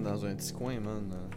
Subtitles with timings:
[0.00, 1.10] man, dans un petit coin, man.
[1.12, 1.28] euh,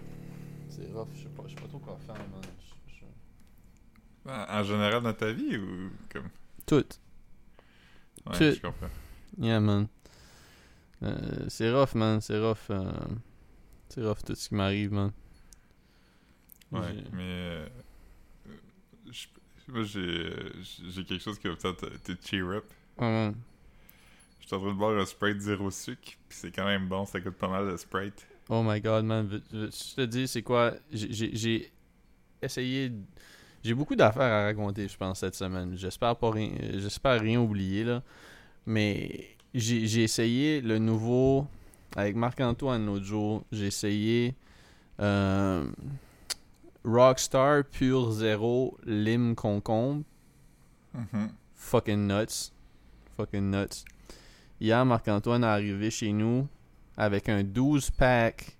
[0.69, 2.41] C'est rough, je sais pas, trop quoi faire, man.
[2.87, 6.29] Je- En, général dans ta vie ou comme?
[6.65, 6.85] Tout.
[8.25, 8.87] Ouais, Tu- je comprends.
[9.37, 9.87] Yeah, man.
[11.01, 12.21] Euh, c'est rough, man.
[12.21, 12.69] C'est rough.
[12.69, 12.91] euh,
[13.89, 15.11] C'est rough tout ce qui m'arrive, man.
[16.71, 17.21] Ouais, mais.
[17.21, 17.69] euh,
[19.67, 20.33] moi, j'ai
[20.89, 22.65] j'ai quelque chose qui va peut-être te cheer up.
[22.97, 23.35] Ouais, man.
[24.39, 27.05] Je suis en train de boire un Sprite zéro sucre, puis c'est quand même bon,
[27.05, 28.25] ça coûte pas mal de Sprite.
[28.49, 29.41] Oh my god, man.
[29.51, 30.73] Je te dis, c'est quoi?
[30.91, 31.71] J'ai-
[32.41, 32.91] essayé.
[33.63, 35.75] J'ai beaucoup d'affaires à raconter, je pense, cette semaine.
[35.77, 36.51] J'espère pas rien.
[36.73, 38.03] J'espère rien oublier, là.
[38.65, 41.47] Mais j'ai essayé le nouveau.
[41.95, 44.35] Avec Marc-Antoine l'autre jour, j'ai essayé.
[44.99, 45.65] euh,
[46.83, 50.03] Rockstar Pure Zéro Lime Concombre.
[50.93, 51.29] Mhm.
[51.55, 52.51] Fucking nuts.
[53.17, 53.85] Fucking nuts.
[54.59, 56.47] Hier, Marc-Antoine est arrivé chez nous
[56.97, 58.57] avec un 12 pack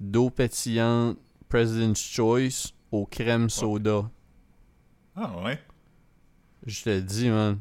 [0.00, 1.18] d'eau pétillante
[1.48, 4.10] President's Choice au crème soda.
[5.14, 5.62] Ah ouais?
[6.66, 7.58] Je te dis, man.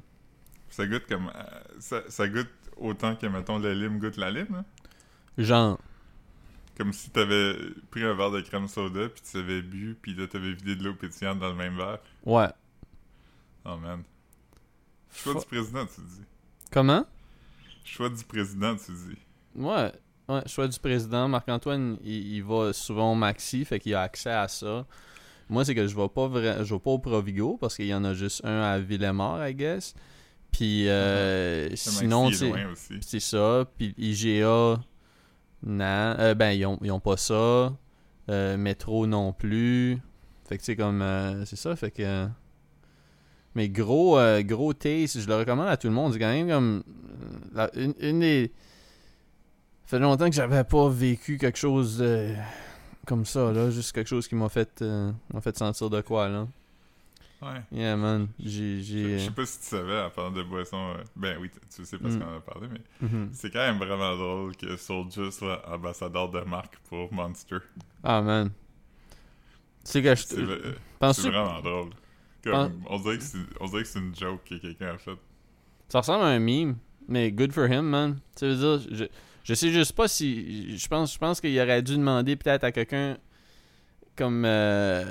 [0.69, 1.31] Ça goûte comme.
[1.35, 4.65] euh, ça, ça goûte autant que, mettons, le lime goûte la lime, là.
[5.37, 5.79] Genre,
[6.77, 7.55] Comme si t'avais
[7.89, 10.83] pris un verre de crème soda, puis tu avais bu, puis là t'avais vidé de
[10.83, 11.99] l'eau pétillante dans le même verre.
[12.25, 12.49] ouais.
[13.65, 14.03] Oh man.
[15.13, 16.23] Choix du président, tu dis.
[16.71, 17.05] Comment?
[17.83, 19.17] Choix du président, tu dis.
[19.55, 19.91] Ouais.
[20.29, 21.27] Ouais, choix du président.
[21.27, 24.85] Marc-Antoine, il, il va souvent au Maxi, fait qu'il a accès à ça.
[25.49, 27.93] Moi, c'est que je vais pas vra- je vais pas au Provigo parce qu'il y
[27.93, 29.93] en a juste un à Villemort, I guess.
[30.51, 32.29] Puis euh, Le sinon,
[33.01, 33.65] c'est ça.
[33.77, 34.79] Puis IGA,
[35.63, 35.83] non.
[36.19, 37.73] Euh, ben, ils ont, ils ont pas ça.
[38.29, 39.97] Euh, Métro non plus.
[40.47, 41.01] Fait que tu sais, comme.
[41.45, 42.27] c'est ça, fait que.
[43.55, 46.13] Mais gros, euh, gros taste, je le recommande à tout le monde.
[46.13, 46.83] C'est quand même comme.
[47.53, 48.51] la- une, une des.
[49.91, 52.01] Ça fait longtemps que j'avais pas vécu quelque chose
[53.05, 53.69] comme ça, là.
[53.71, 56.47] Juste quelque chose qui m'a fait, euh, m'a fait sentir de quoi, là.
[57.41, 57.61] Ouais.
[57.73, 58.29] Yeah, man.
[58.39, 58.81] J'ai.
[58.81, 60.93] Je je sais pas si tu savais, en parlant de boissons...
[60.97, 62.19] euh, Ben oui, tu- sais parce Mm.
[62.21, 63.31] qu'on en a parlé, mais Mhm.
[63.33, 67.57] c'est quand même vraiment drôle que Soulja soit ambassadeur de marque pour Monster.
[68.01, 68.49] Ah, man.
[69.83, 70.21] Sais que je.
[70.21, 71.89] C'est c'est vraiment drôle.
[72.45, 75.19] Comme, on, dirait que c'est, on dirait que c'est une joke que quelqu'un a faite.
[75.89, 76.77] Ça ressemble à un meme,
[77.09, 78.21] mais good for him, man.
[78.37, 79.05] Tu veux dire, je,
[79.43, 80.77] je sais juste pas si.
[80.77, 83.17] Je pense, je pense qu'il aurait dû demander peut-être à quelqu'un
[84.15, 84.43] comme.
[84.45, 85.03] euh,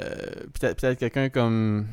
[0.59, 1.87] peut-être peut-être quelqu'un comme.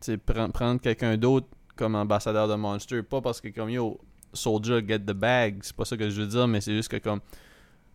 [0.00, 1.46] Tu sais, pren- prendre quelqu'un d'autre
[1.76, 3.02] comme ambassadeur de Monster.
[3.02, 3.98] Pas parce que, comme yo,
[4.32, 5.58] Soldier get the bag.
[5.62, 7.20] C'est pas ça que je veux dire, mais c'est juste que, comme.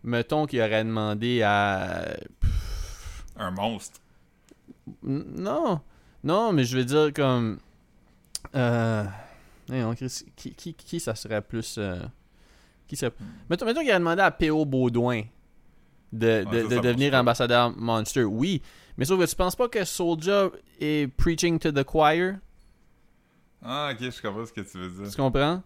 [0.02, 2.16] Mettons qu'il aurait demandé à.
[3.36, 4.00] Un monstre.
[5.02, 5.80] Non,
[6.24, 7.58] non, mais je veux dire comme.
[8.54, 9.04] Euh.
[10.36, 11.76] qui, qui, qui ça serait plus.
[11.78, 12.00] euh,
[12.88, 13.12] qui serait...
[13.48, 14.64] Mettons, mettons qu'il a demandé à P.O.
[14.64, 15.22] Baudouin
[16.12, 18.24] de, de, ça, devenir ambassadeur Monster.
[18.24, 18.62] Oui,
[18.96, 20.50] mais sauf que tu penses pas que Soulja
[20.80, 22.36] est preaching to the choir?
[23.62, 25.16] Ah, ok, je comprends ce que tu veux Tu dire.
[25.16, 25.62] comprends?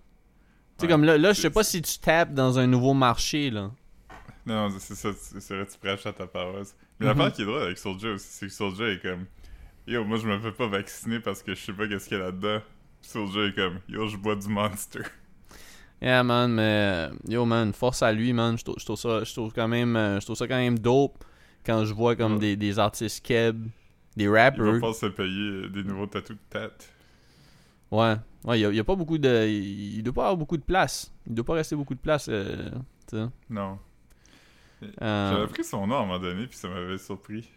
[0.79, 3.51] Tu sais, comme là, là je sais pas si tu tapes dans un nouveau marché,
[3.51, 3.71] là.
[4.45, 6.75] Non, non, c'est ça, c'est vrai, tu prêches à ta paroisse.
[6.99, 7.13] Mais Mhm.
[7.19, 9.27] l'affaire qui est drôle avec Soulja aussi, c'est que Soulja est comme
[9.87, 12.21] Yo, moi je me fais pas vacciner parce que je sais pas qu'est-ce qu'il y
[12.21, 12.61] a là-dedans.
[13.03, 15.01] Soulja est comme Yo, je bois du monster.
[16.03, 18.59] Yeah, man, mais yo, man, force à lui, man.
[18.59, 20.79] Je trouve, je trouve ça, je trouve quand même, euh, je trouve ça quand même
[20.79, 21.25] dope
[21.65, 22.39] quand je vois comme Ouais.
[22.41, 23.67] des, des artistes keb,
[24.17, 24.81] des Il va rappers.
[24.81, 26.93] pas se payer des nouveaux tatous de tête.
[27.93, 30.57] Ouais, ouais, il y a, y a pas beaucoup de, il, doit pas avoir beaucoup
[30.57, 31.13] de place.
[31.27, 32.71] Il doit pas rester beaucoup de place, euh,
[33.09, 33.27] tu sais.
[33.49, 33.79] Non.
[35.01, 37.49] Euh, J'avais pris son nom à un moment donné, puis ça m'avait surpris.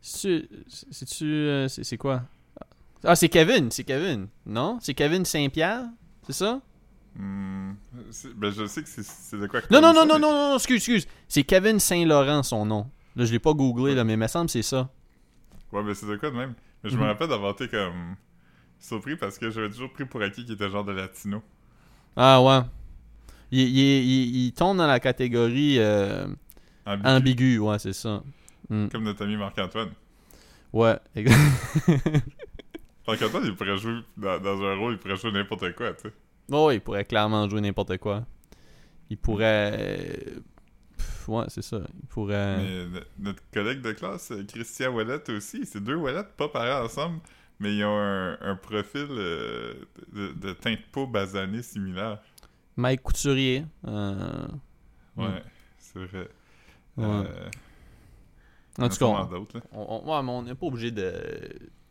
[0.00, 2.22] c'est-tu, euh, c'est c'est quoi?
[3.02, 4.78] Ah, c'est Kevin, c'est Kevin, non?
[4.80, 5.84] C'est Kevin Saint-Pierre,
[6.26, 6.60] c'est ça?
[7.18, 7.72] Hmm,
[8.36, 10.76] ben, je sais que c'est- de quoi que Non, non, non, non, non, non, excuse,
[10.76, 11.06] excuse.
[11.28, 12.90] C'est Kevin Saint-Laurent, son nom.
[13.16, 14.90] Là, je l'ai pas googlé, là, mais il me semble que c'est ça.
[15.72, 16.54] Ouais, mais c'est de quoi de même?
[16.84, 17.02] Mais je Mhm.
[17.02, 18.16] me rappelle d'avoir été comme
[18.78, 21.42] surpris parce que j'avais toujours pris pour acquis qu'il était genre de latino.
[22.14, 22.60] Ah ouais.
[23.50, 26.26] Il, il, il, il tombe dans la catégorie euh,
[26.84, 28.22] Ambigu, ambiguë, ouais, c'est ça.
[28.68, 28.88] Mm.
[28.88, 29.90] Comme notre ami Marc-Antoine.
[30.72, 30.96] Ouais,
[33.06, 36.14] Marc-Antoine, il pourrait jouer dans, dans un rôle, il pourrait jouer n'importe quoi, tu sais.
[36.50, 38.24] Oh, il pourrait clairement jouer n'importe quoi.
[39.10, 39.72] Il pourrait.
[39.74, 40.40] euh,
[40.96, 41.80] pff, Ouais, c'est ça.
[42.02, 42.56] Il pourrait.
[42.58, 46.84] Mais no- notre collègue de classe, euh, Christian Ouellet aussi, c'est deux Ouellet pas pareils
[46.84, 47.20] ensemble,
[47.58, 49.74] mais ils ont un, un profil euh,
[50.12, 52.20] de, de teinte de peau basanée similaire.
[52.76, 53.64] Mike Couturier.
[53.86, 54.46] euh,
[55.16, 55.42] Ouais, Mm.
[55.78, 56.28] c'est vrai.
[56.98, 57.04] Ouais.
[57.04, 57.48] Euh,
[58.78, 59.64] En tout cas, d'autres, là.
[59.72, 61.12] on, on- ouais, mais on n'est pas obligé de,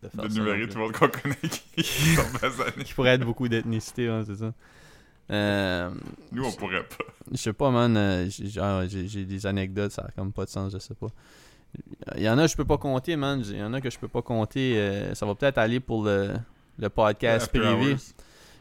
[0.04, 0.36] de faire De ça.
[0.40, 1.84] tout le monde qu'on connaît qui, qui
[2.16, 2.84] sont basanés.
[2.84, 4.54] Qui pourrait être beaucoup d'ethnicité, ouais, c'est ça.
[5.32, 5.90] Euh,
[6.32, 7.04] Nous, on pourrait pas.
[7.32, 7.98] je sais pas, man.
[7.98, 11.08] euh, j'ai- des anecdotes, ça a comme pas de sens, je sais pas.
[12.16, 13.42] Il y en a que je peux pas compter, man.
[13.46, 14.78] Il y en a que je peux pas compter.
[14.78, 16.34] euh, ça va peut-être aller pour le,
[16.78, 17.94] le podcast After privé.
[17.94, 18.00] hours.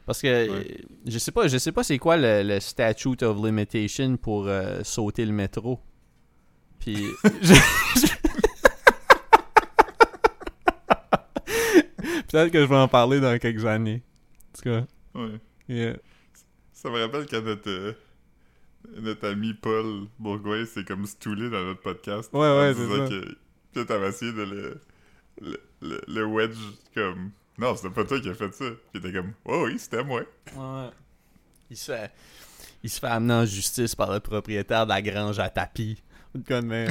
[0.07, 0.81] Parce que Ouais.
[1.07, 4.49] je sais pas, je sais pas c'est quoi le, le statute of limitation pour
[4.83, 5.81] sauter le métro.
[6.79, 6.97] Puis
[7.43, 8.34] je- je-
[12.35, 14.03] peut-être que je vais en parler dans quelques années.
[14.53, 15.41] En tout cas, Ouais.
[15.69, 15.97] yeah.
[16.73, 17.93] Ça me rappelle quand notre, euh,
[19.01, 22.31] notre ami Paul Bourgois s'est comme stoulé dans notre podcast.
[22.33, 23.09] Ouais, ouais, c'est ça.
[23.09, 23.37] que-
[23.73, 24.81] Puis t'avais essayé de le,
[25.41, 26.57] le, le, le wedge
[26.95, 27.31] comme...
[27.57, 28.65] Non, c'était pas toi qui as fait ça.
[28.93, 29.33] Puis t'es comme...
[29.45, 30.23] Oh oui, c'était moi.
[30.57, 30.91] Ouais.
[31.71, 32.11] Il se fait,
[32.83, 36.03] il se fait amener en justice par le propriétaire de la grange à tapis.
[36.35, 36.91] Ou de quoi de même.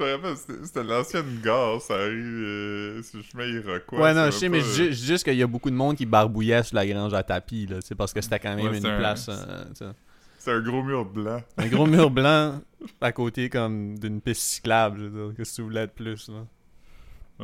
[0.00, 4.00] Je me rappelle, c'était l'ancienne gare, ça arrive euh, sur le chemin Iroquois.
[4.00, 5.70] ouais, non, je sais, mais pas, euh, dis- je dis juste qu'il y a beaucoup
[5.70, 8.38] de monde qui barbouillait sur la grange à tapis, là, tu sais, parce que c'était
[8.38, 9.28] quand même Ouais, une un- place.
[9.28, 9.90] euh, tu sais.
[10.38, 11.42] C'est un gros mur blanc.
[11.58, 12.60] un gros mur blanc
[13.00, 15.36] à côté comme d'une piste cyclable, je veux dire.
[15.36, 16.46] Qu'est-ce que tu voulais de plus, là?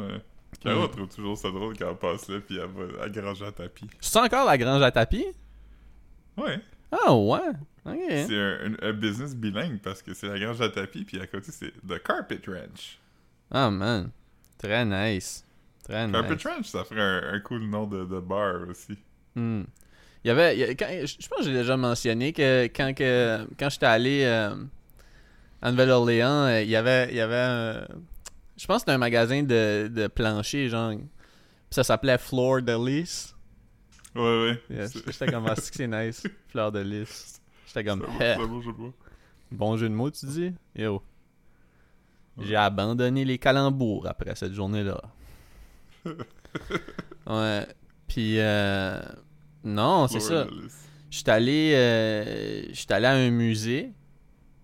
[0.00, 0.22] Ouais.
[0.60, 0.88] Caro Ouais.
[0.88, 3.86] trouve toujours ça drôle quand elle passe là, puis elle va à grange à tapis.
[4.00, 5.26] C'est encore la grange à tapis?
[6.38, 6.58] Ouais.
[6.92, 7.40] Ah ouais.
[8.26, 8.36] C'est
[8.82, 12.02] un, business bilingue parce que c'est la grange à tapis, puis à côté c'est The
[12.02, 12.98] Carpet Ranch.
[13.50, 14.10] Ah man.
[14.58, 15.44] Très nice.
[15.84, 16.46] Très Carpet nice.
[16.46, 18.98] Ranch, ça ferait un, un cool nom de, de bar aussi.
[19.36, 19.62] Hmm.
[20.24, 20.56] Il y avait.
[20.56, 23.86] il y a- quand- je pense que j'ai déjà mentionné que quand, que, quand j'étais
[23.86, 24.56] allé euh,
[25.62, 27.08] à Nouvelle-Orléans, euh, il y avait.
[27.10, 27.86] Il y avait un-
[28.56, 30.90] je pense que c'était un magasin de, de plancher, genre.
[30.90, 31.04] Puis
[31.70, 33.35] ça s'appelait Floor de Lys.
[34.16, 34.76] Ouais, ouais.
[34.76, 36.22] Yeah, J'étais comme, ah, c'est nice.
[36.48, 37.40] Fleur de Lys.
[37.66, 38.36] J'étais comme, bon, Eh,
[39.54, 40.52] bon, jeu de mots, tu dis?
[40.74, 41.02] Yo.
[42.38, 45.00] J'ai abandonné les calembours après cette journée-là.
[47.26, 47.66] ouais.
[48.08, 49.00] Puis, euh,
[49.64, 50.46] non, c'est ça.
[51.10, 53.92] J'étais allé, euh, j'étais allé à un musée.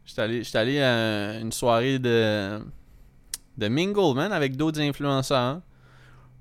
[0.05, 2.61] J'étais allé, j'étais allé à une soirée de,
[3.57, 5.61] de mingle, man, avec d'autres influenceurs.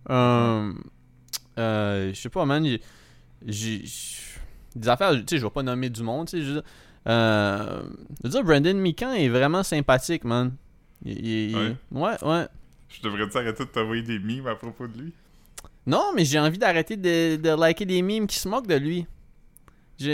[0.10, 0.74] Euh,
[1.58, 2.66] euh, je sais pas, man.
[3.46, 3.84] J'ai-.
[4.76, 6.44] Des affaires, tu sais, je vais pas nommer du monde, tu sais.
[6.44, 6.64] Je veux dire,
[7.08, 7.82] euh,
[8.24, 10.54] je veux dire, Brandon Mikan est vraiment sympathique, man.
[11.04, 11.76] Il- il- Ouais.
[11.92, 12.48] ouais, ouais.
[12.90, 15.14] Je devrais-tu arrêter de t'envoyer des mimes à propos de lui?
[15.88, 19.06] Non, mais j'ai envie d'arrêter de, de liker des memes qui se moquent de lui.
[20.00, 20.10] Il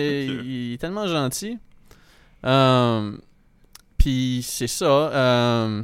[0.74, 1.58] est tellement gentil.
[2.46, 3.18] Euh,
[3.98, 4.86] Puis c'est ça.
[4.86, 5.84] euh,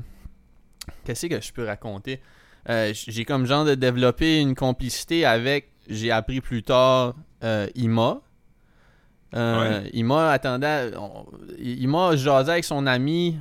[1.06, 2.22] Qu'est-ce que je peux raconter?
[2.68, 7.14] J'ai comme genre de développer une complicité avec, j'ai appris plus tard,
[7.44, 8.22] euh, Ima.
[9.36, 11.26] Euh, Ima attendait, on-
[11.60, 13.38] Ima jasait avec son ami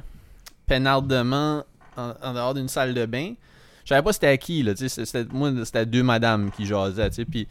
[0.66, 1.64] peinardement
[1.96, 3.34] en, en dehors d'une salle de bain.
[3.84, 7.46] Je savais pas c'était qui, là, c'était, moi, c'était deux madames qui jasaient, tu puis,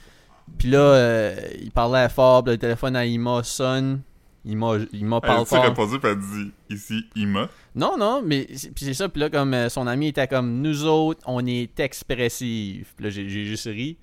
[0.58, 4.02] puis là, euh, il parlait fort, puis le téléphone à Ima sonne,
[4.44, 5.64] Ima, Ima Elle parle a fort.
[5.64, 7.48] répondu, puis elle dit ici Ima.
[7.76, 9.08] Non, non, mais c'est- puis c'est ça.
[9.08, 12.94] Puis là, comme euh, son ami était comme nous autres, on est expressifs.
[12.96, 13.98] Puis là, j'ai j'ai juste ri.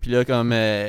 [0.00, 0.88] Puis là, comme euh,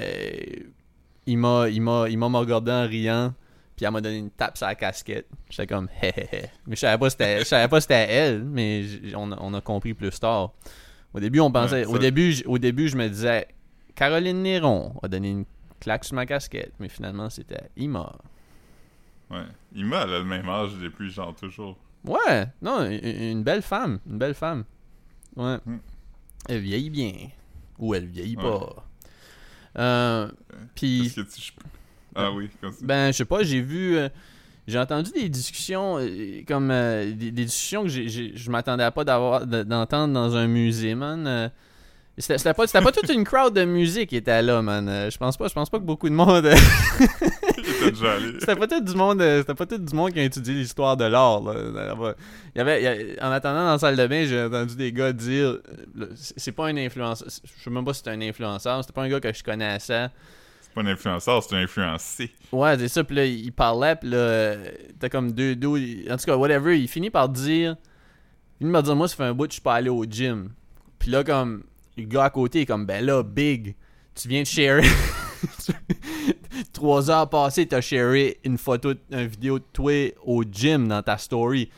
[1.25, 3.33] il m'a il m'a il m'a regardé en riant.
[3.75, 5.27] Puis elle m'a donné une tape sur la casquette.
[5.49, 6.45] J'étais comme hé hé hé.
[6.67, 8.83] Mais je savais pas c'était je savais pas c'était elle, mais
[9.15, 10.51] on, a- on a compris plus tard.
[11.13, 13.47] Au début, on pensait Ouais, au début j- au début, je me disais
[13.95, 15.45] Caroline Néron a donné une
[15.79, 18.13] claque sur ma casquette, mais finalement c'était Ima.
[19.31, 19.43] Ouais.
[19.75, 21.77] Ima, elle a le même âge depuis genre toujours.
[22.03, 24.63] Ouais, non, une, une belle femme, une belle femme.
[25.35, 25.57] Ouais.
[25.65, 25.77] Mm.
[26.49, 27.13] Elle vieillit bien.
[27.77, 28.43] Ou elle vieillit Ouais.
[28.43, 28.85] pas.
[29.77, 30.27] Euh,
[30.75, 31.53] Puis, tu...
[32.15, 32.87] Ah oui, continue.
[32.87, 33.97] ben, je sais pas, j'ai vu.
[33.97, 34.09] euh,
[34.67, 39.45] j'ai entendu des discussions, euh, comme euh, des, des discussions que je m'attendais pas d'avoir
[39.47, 41.51] de- d'entendre dans un musée, man.
[42.17, 45.09] C'était pas, pas toute une crowd de musique qui était là, man.
[45.09, 46.49] Je pense pas, je pense pas que beaucoup de monde.
[48.39, 50.95] C'était pas tout du monde, euh, c'était pas tout du monde qui a étudié l'histoire
[50.97, 51.41] de l'art.
[51.45, 52.83] Il y avait, il
[53.15, 55.57] y a- en attendant dans la salle de bain, j'ai entendu des gars dire,
[56.15, 59.09] c'est pas un influenceur, je sais même pas si c'est un influenceur, c'était pas un
[59.09, 60.07] gars que je connaissais.
[60.61, 62.31] C'est pas un influenceur, c'est un influencé.
[62.51, 64.55] Ouais, c'est ça, puis là, il parlait, puis là,
[64.99, 67.75] t'as comme deux dos, en tout cas, whatever, il finit par dire,
[68.61, 70.49] il par dire, moi, ça fait un bout que je suis pas allé au gym.
[70.99, 71.63] Puis là, comme,
[71.97, 73.75] le gars à côté est comme, ben là, big,
[74.15, 74.81] tu viens de share.
[76.73, 81.17] Trois heures passées, t'as sharé une photo, une vidéo de toi au gym dans ta
[81.17, 81.69] story.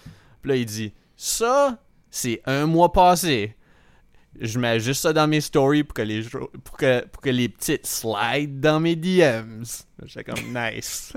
[0.42, 1.78] Puis là, il dit, ça,
[2.10, 3.56] c'est un mois passé.
[4.40, 7.50] Je mets juste ça dans mes stories pour que les, pour que, pour que les
[7.50, 9.66] petites slide dans mes DMs.
[10.06, 11.14] J'étais comme, nice.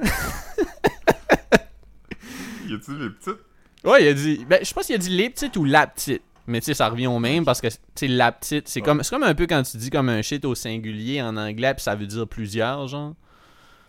[2.66, 3.40] Y a-tu les petites?
[3.85, 5.87] ouais, il a dit, ben, je sais pas s'il a dit les petites ou la
[5.87, 6.23] petite.
[6.47, 8.85] Mais tu sais, ça revient au même parce que, tu la petite, c'est Ouais.
[8.85, 11.73] comme, c'est comme un peu quand tu dis comme un shit au singulier en anglais,
[11.75, 13.15] puis ça veut dire plusieurs, genre.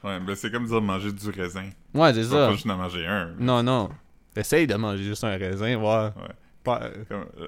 [0.03, 1.69] Ouais, ben c'est comme dire manger du raisin.
[1.93, 2.47] Ouais, c'est ça.
[2.47, 3.33] pas juste en manger un.
[3.37, 3.89] mais Non, non.
[4.35, 6.15] Essaye de manger juste un raisin, voir.
[6.17, 6.23] Ouais.
[6.63, 7.47] Pas- comme, euh,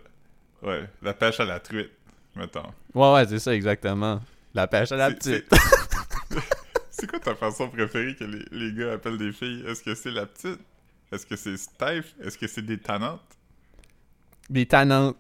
[0.64, 1.92] ouais, la pêche à la truite,
[2.36, 2.64] mettons.
[2.94, 4.20] Ouais, ouais, c'est ça, exactement.
[4.54, 5.46] La pêche à la petite.
[6.90, 9.64] c'est- quoi ta façon préférée que les, les gars appellent des filles?
[9.68, 10.60] Est-ce que c'est la petite?
[11.12, 12.04] Est-ce que c'est Steph?
[12.24, 13.22] Est-ce que c'est des tannantes?
[14.50, 15.18] Des tannantes.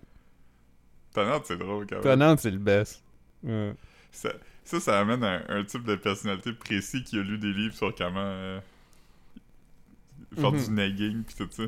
[1.14, 2.04] Tannantes, c'est drôle quand même.
[2.04, 3.04] Tannantes, c'est le best.
[3.44, 3.74] Ouais.
[4.12, 4.30] Ça,
[4.64, 7.94] ça, ça amène un, un type de personnalité précis qui a lu des livres sur
[7.96, 8.60] comment euh,
[10.36, 10.64] faire Mhm.
[10.66, 11.64] du nagging pis tout ça.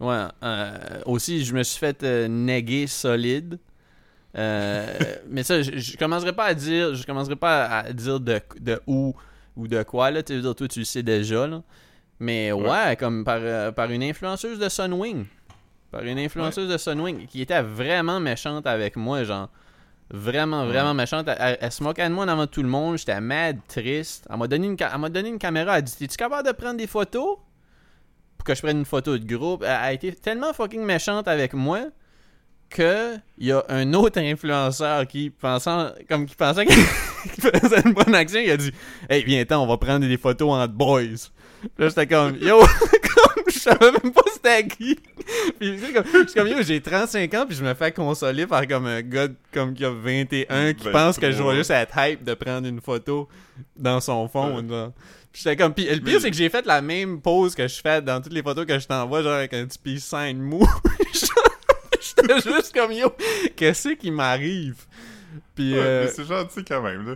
[0.00, 0.24] Ouais.
[0.42, 3.58] euh, aussi, je me suis fait euh, néguer solide.
[4.36, 4.86] Euh,
[5.28, 9.14] mais ça, je, commencerai pas à dire, je commencerai pas à dire de, de où
[9.56, 10.22] ou de quoi là.
[10.22, 11.62] Tu veux dire, toi, tu le sais déjà là.
[12.18, 12.96] Mais ouais, Ouais.
[12.96, 15.26] comme par, par une influenceuse de Sunwing,
[15.92, 19.48] par une influenceuse de Sunwing qui était vraiment méchante avec moi, genre
[20.10, 21.28] vraiment vraiment méchante.
[21.28, 22.98] Elle, elle- elle se moquait de moi devant tout le monde.
[22.98, 24.26] J'étais mad, triste.
[24.30, 25.72] Elle m'a donné une, elle m'a donné une caméra.
[25.74, 27.36] Elle a dit, es-tu capable de prendre des photos?
[28.38, 29.62] pour que je prenne une photo de groupe.
[29.62, 31.78] Elle a été tellement fucking méchante avec moi
[32.68, 36.74] que il y a un autre influenceur qui pensant comme qui pensait qu'il
[37.40, 38.72] faisait une bonne action, il a dit
[39.08, 41.28] "Hey, viens on va prendre des photos entre boys."
[41.60, 42.60] Puis là j'étais comme "Yo,
[43.70, 44.94] savais même pas c'était qui."
[45.58, 47.92] Puis tu sais, comme je suis comme "Yo, j'ai 35 ans puis je me fais
[47.92, 51.52] consoler par comme un gars comme qui a 21 qui pense que je 23.
[51.52, 53.28] vais juste être hype de prendre une photo
[53.76, 54.92] dans son fond genre.
[55.32, 57.80] Puis J'étais comme puis le pire c'est que j'ai fait la même pose que je
[57.80, 60.66] fais dans toutes les photos que je t'envoie genre avec un petit peace sign mou.
[62.00, 63.12] J'étais juste comme yo,
[63.56, 64.84] qu'est-ce qui m'arrive?
[65.54, 67.14] Puis Ouais, euh, mais c'est gentil quand même, là.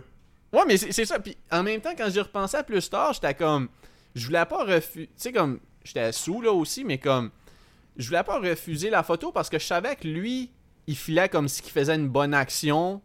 [0.53, 1.19] Ouais, mais c'est c'est ça.
[1.19, 3.67] Puis en même temps, quand j'y repensais plus tard, j'étais comme.
[4.15, 5.07] Je voulais pas refuser.
[5.07, 5.59] Tu sais, comme.
[5.87, 7.31] J'étais sous là aussi, mais comme.
[7.95, 10.51] Je voulais pas refuser la photo parce que je savais que lui,
[10.85, 13.01] il filait comme si qu'il faisait une bonne action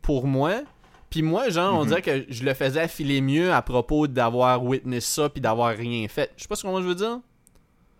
[0.00, 0.62] pour moi.
[1.10, 1.88] Puis moi, genre, on Mhm.
[1.88, 6.06] dirait que je le faisais filer mieux à propos d'avoir witness ça puis d'avoir rien
[6.08, 6.32] fait.
[6.36, 7.20] Je sais pas ce que je veux dire.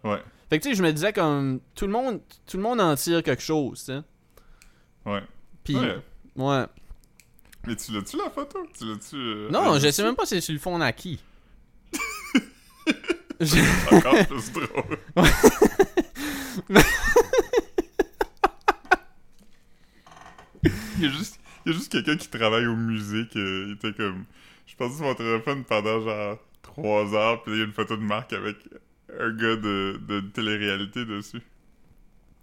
[0.05, 1.61] Ouais, Fait que tu sais, je me disais comme.
[1.75, 4.01] Tout le monde, tout le monde en tire quelque chose, tu sais.
[5.07, 5.23] ouais.
[5.65, 5.77] Puis.
[5.77, 5.99] Ouais.
[6.37, 6.65] ouais.
[7.67, 8.65] Mais tu l'as-tu la photo?
[8.77, 9.17] Tu l'as-tu.
[9.17, 11.21] euh, Non, je sais même pas si c'est sur le fond à qui.
[13.43, 14.99] Je- Encore plus drôle.
[20.65, 23.75] il y a juste, il y a juste quelqu'un qui travaille au musée qui euh,
[23.75, 24.25] était comme.
[24.67, 27.97] Je passais sur mon téléphone pendant genre 3 heures, puis il y a une photo
[27.97, 28.57] de Marc avec
[29.21, 31.43] un gars de, de télé-réalité dessus.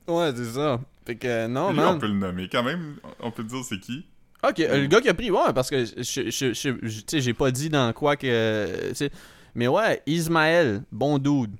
[0.07, 0.79] Ouais, c'est ça.
[1.05, 4.05] Fait que non, Lui, on peut le nommer quand même, on peut dire c'est qui.
[4.47, 7.03] Ok, euh, le gars qui a pris, ouais, parce que je, je, je- je- tu
[7.07, 8.91] sais, j'ai pas dit dans quoi que.
[9.55, 11.55] Mais ouais, Ismaël, bon dude.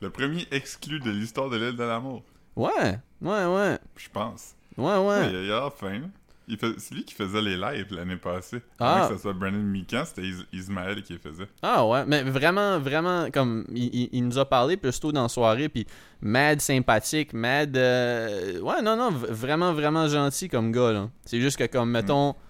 [0.00, 2.22] Le premier exclu de l'histoire de l'île de l'amour,
[2.56, 3.78] Ouais, ouais, ouais.
[3.96, 4.54] je pense.
[4.76, 5.30] Ouais, ouais.
[5.32, 8.60] Il y a- fait- C'est lui qui faisait les lives l'année passée.
[8.80, 9.06] Ah.
[9.08, 11.46] Que ce soit Brandon Mikan, c'était Is- Ismaël qui les faisait.
[11.62, 15.22] Ah ouais, mais vraiment, vraiment, comme, il, il- il nous a parlé plus tôt dans
[15.22, 15.86] la soirée, puis
[16.20, 17.76] mad sympathique, mad...
[17.76, 21.10] euh, Ouais, non, non, vraiment, vraiment gentil comme gars, là.
[21.24, 22.32] C'est juste que, comme, mettons...
[22.32, 22.42] Tu sais,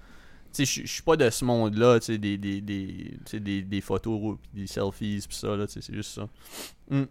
[0.59, 4.37] je- je suis pas de ce monde-là, tu sais, des, des, des, des, des photos,
[4.53, 6.29] des selfies, puis ça, là, tu sais, c'est juste ça.
[6.91, 7.07] Ouais.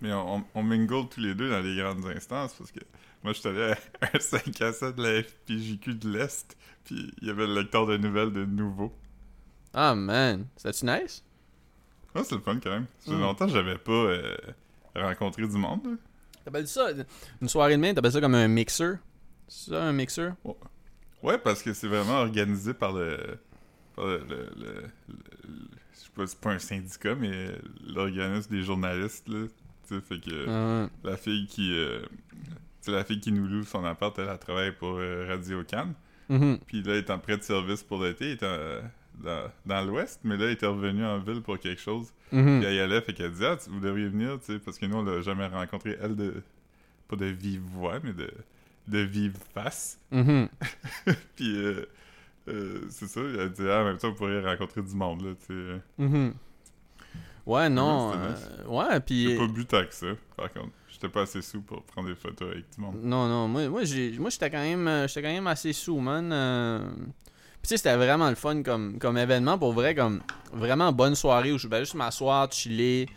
[0.00, 2.80] Mais on, on, mingle tous les deux dans les grandes instances parce que
[3.24, 7.12] moi, je suis allé à un 5 à 7 de la FPJQ de l'Est, puis
[7.20, 8.92] il y avait le lecteur de nouvelles de Nouveau.
[9.74, 11.24] Ah, man, c'était-tu nice?
[12.14, 12.86] Ouais, c'est le fun quand même.
[13.00, 13.20] Ça fait Mm.
[13.20, 14.36] longtemps que j'avais pas euh,
[14.94, 15.80] rencontré du monde.
[15.84, 15.90] là.
[16.44, 16.88] T'appelles ça,
[17.42, 18.94] une soirée de main, t'appelles ça comme un mixer?
[19.48, 20.30] C'est ça, un mixer?
[20.44, 20.54] Ouais,
[21.42, 23.18] parce que c'est vraiment organisé par le.
[23.96, 27.52] par le, le, le- le- je sais pas, c'est pas un syndicat, mais
[27.86, 29.46] l'organisme des journalistes, là.
[29.88, 30.46] Tu sais, fait que.
[30.48, 32.00] Ah, la fille qui euh,
[32.86, 35.92] la fille qui nous loue son appart elle, elle travaille pour euh, Radio Cannes
[36.30, 36.58] mhm.
[36.66, 38.82] puis là elle est en prêt de service pour l'été elle est en-
[39.22, 42.60] dans, dans l'ouest mais là elle était revenue en ville pour quelque chose Mhm.
[42.60, 44.78] puis elle y allait fait qu'elle dit ah tu- vous devriez venir tu sais parce
[44.78, 46.42] que nous on l'a jamais rencontré elle de
[47.08, 48.30] pas de vive voix mais de
[48.88, 50.48] de vive face Mhm.
[51.36, 51.86] puis euh,
[52.48, 55.32] euh, c'est ça elle dit ah en même temps vous pourriez rencontrer du monde là
[55.46, 56.34] tu sais Mhm.
[57.46, 58.12] Ouais, non.
[58.14, 58.34] euh,
[58.66, 59.28] ouais, puis.
[59.30, 62.14] j'ai pas bu tant que ça par contre j'étais pas assez sous pour prendre des
[62.14, 65.46] photos avec du monde Non, non, moi, moi, j'étais quand même euh, j'étais quand même
[65.46, 66.30] assez sous, man.
[66.32, 66.80] euh.
[67.60, 70.20] Puis tu sais, c'était vraiment le fun comme, comme événement, pour vrai, comme
[70.52, 73.08] vraiment bonne soirée où je vais juste m'asseoir, chiller,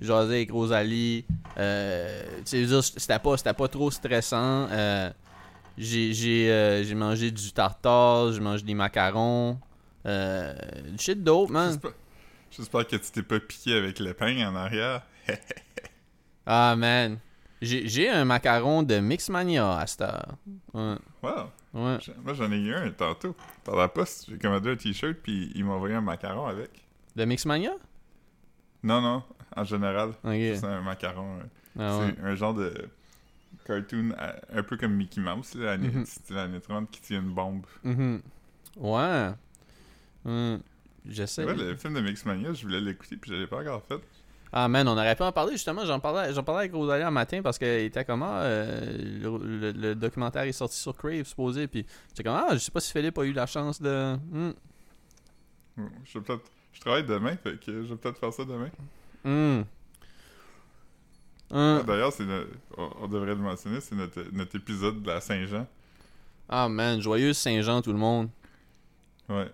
[0.00, 1.24] jaser avec Rosalie.
[1.58, 4.68] Euh, c'était pas, pas trop stressant.
[4.70, 5.10] euh,
[5.78, 9.58] j'ai, euh, mangé du tartare, j'ai mangé des macarons.
[10.06, 10.54] Euh,
[10.90, 11.78] du shit dope, man.
[12.50, 15.02] J'espère- que tu t'es pas piqué avec l'épingle en arrière.
[16.46, 17.18] Ah, man.
[17.62, 20.34] J'ai un macaron de Mixmania à cette heure.
[20.72, 20.94] Ouais.
[21.22, 21.30] Wow.
[21.74, 21.98] Ouais.
[22.24, 23.36] Moi, j'en ai eu un tantôt.
[23.62, 26.70] Par la poste, j'ai commandé un t-shirt, puis il m'a envoyé un macaron avec.
[27.14, 27.72] De Mixmania?
[28.82, 29.22] Non, non,
[29.56, 30.12] en général.
[30.22, 31.38] C'est un macaron.
[31.78, 32.14] Ah ouais.
[32.16, 32.72] C'est un genre de
[33.66, 34.10] cartoon
[34.52, 37.64] un peu comme Mickey Mouse, là, années 30, qui tient une bombe.
[37.84, 38.20] Mhm.
[38.76, 39.30] Ouais.
[40.24, 40.60] Hum,
[41.06, 41.44] J'essaie.
[41.46, 44.00] Le film de Mixmania, je voulais l'écouter, puis je l'ai pas encore fait.
[44.52, 45.84] Ah man, on aurait pu en parler justement.
[45.86, 49.38] J'en parlais, j'en parlais avec Rosalie un matin parce qu'elle était comme ah, euh, le,
[49.38, 51.68] le- le documentaire est sorti sur Crave supposé.
[51.68, 54.16] Puis j'étais comme ah, je sais pas si Philippe a eu la chance de.
[54.30, 54.50] Hmm.
[56.04, 56.50] Je peut-être.
[56.72, 58.70] Je travaille demain, fait que je vais peut-être faire ça demain.
[59.24, 59.62] Hmm.
[61.52, 61.82] Ah.
[61.86, 62.12] D'ailleurs,
[62.76, 65.66] on, devrait le mentionner, c'est notre, notre épisode de la Saint-Jean.
[66.48, 68.28] Ah man, joyeuse Saint-Jean tout le monde.
[69.28, 69.50] Ouais.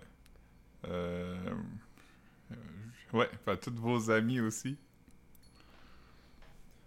[0.87, 1.35] Euh...
[3.13, 4.77] Ouais, enfin, tous vos amis aussi.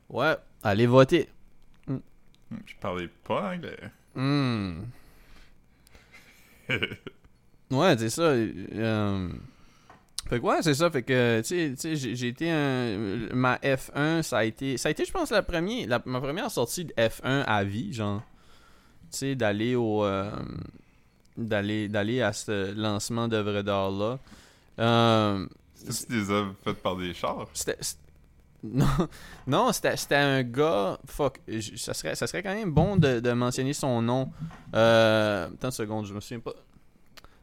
[0.08, 1.28] Ouais, allez voter.
[1.86, 1.98] Hmm,
[2.66, 3.78] Je parlais pas anglais.
[4.14, 4.82] Hmm.
[7.70, 8.22] Ouais, c'est ça.
[8.22, 9.28] euh,
[10.30, 10.90] Fait que ouais, c'est ça.
[10.90, 13.28] Fait que, tu sais- tu sais, j'ai été un.
[13.34, 14.76] Ma F1, ça a été.
[14.78, 17.92] Ça a été, je pense, la première, la- ma première sortie de F1 à vie,
[17.92, 18.22] genre.
[19.10, 20.04] Tu sais, d'aller au.
[20.04, 20.30] euh,
[21.36, 24.18] d'aller d'aller à ce lancement d'œuvres d'art-là.
[24.78, 27.48] Euh, C'est des œuvres faites par des chars?
[27.52, 27.76] c'était.
[28.62, 28.86] Non,
[29.46, 30.98] non c'était c'était un gars.
[31.06, 31.40] Fuck.
[31.76, 34.30] Ça serait, ça serait quand même bon de, de mentionner son nom.
[34.76, 36.52] Euh, attends une seconde, je me souviens pas.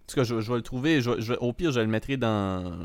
[0.08, 1.02] En tout cas, je, je vais le trouver.
[1.02, 2.78] Je, je au pire, je le mettrai dans.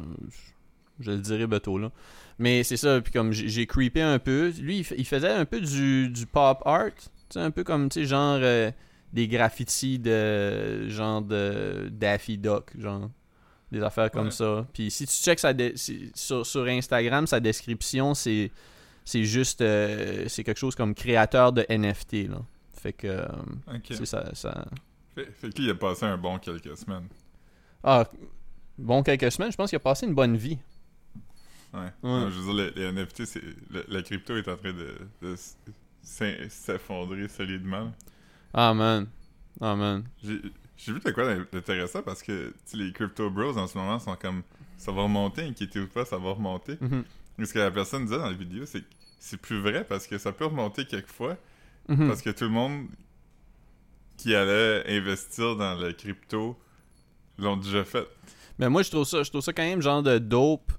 [1.01, 1.91] Je le dirai bientôt, là.
[2.39, 4.53] Mais c'est ça, puis comme j'ai creepé un peu.
[4.61, 6.91] Lui, il, faisait un peu du, du pop art.
[6.97, 8.39] Tu sais, un peu comme, tu sais, genre.
[8.43, 8.71] euh,
[9.13, 10.89] des graffitis de.
[10.89, 11.89] genre de.
[11.93, 13.11] Daffy Duck, genre
[13.71, 14.31] des affaires comme Ouais.
[14.33, 14.67] ça.
[14.73, 15.53] Puis si tu checks sa
[16.15, 18.51] sur, sur Instagram, sa description, c'est
[19.05, 22.43] c'est juste euh, c'est quelque chose comme créateur de NFT là.
[22.75, 23.27] Fait que euh,
[23.89, 24.65] c'est ça, ça
[25.15, 27.09] Fait, qu'il a passé un bon quelques semaines.
[27.85, 28.09] Ah
[28.79, 30.59] bon quelques semaines, je pense qu'il a passé une bonne vie.
[31.75, 31.81] Ouais.
[31.81, 31.91] Ouais.
[32.03, 34.97] Non, je veux dire, les, les NFT, c'est, le- la crypto est en train de,
[36.03, 37.93] s'effondrer solidement.
[38.53, 39.07] Ah man.
[39.61, 40.05] Ah man.
[40.23, 40.41] J'ai,
[40.77, 44.43] j'ai vu de quoi d'intéressant parce que les crypto bros en ce moment sont comme
[44.79, 46.77] ça va remonter, inquiétez ou pas, ça va remonter.
[46.81, 47.05] Mhm.
[47.39, 48.87] Mais ce que la personne disait dans la vidéo, c'est que
[49.21, 51.37] c'est plus vrai parce que ça peut remonter quelquefois
[51.89, 52.07] Mhm.
[52.09, 52.87] parce que tout le monde
[54.23, 56.57] qui allait investir dans le crypto
[57.39, 58.07] l'ont déjà fait.
[58.59, 60.71] Mais moi je trouve ça je trouve ça quand même genre de dope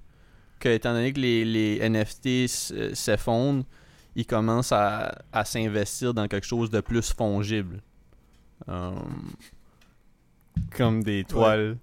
[0.58, 2.26] que étant donné que les, les NFT
[2.72, 3.64] euh, s'effondrent,
[4.16, 7.82] ils commencent à, à s'investir dans quelque chose de plus fongible.
[8.68, 8.92] Euh,
[10.74, 11.76] comme des toiles.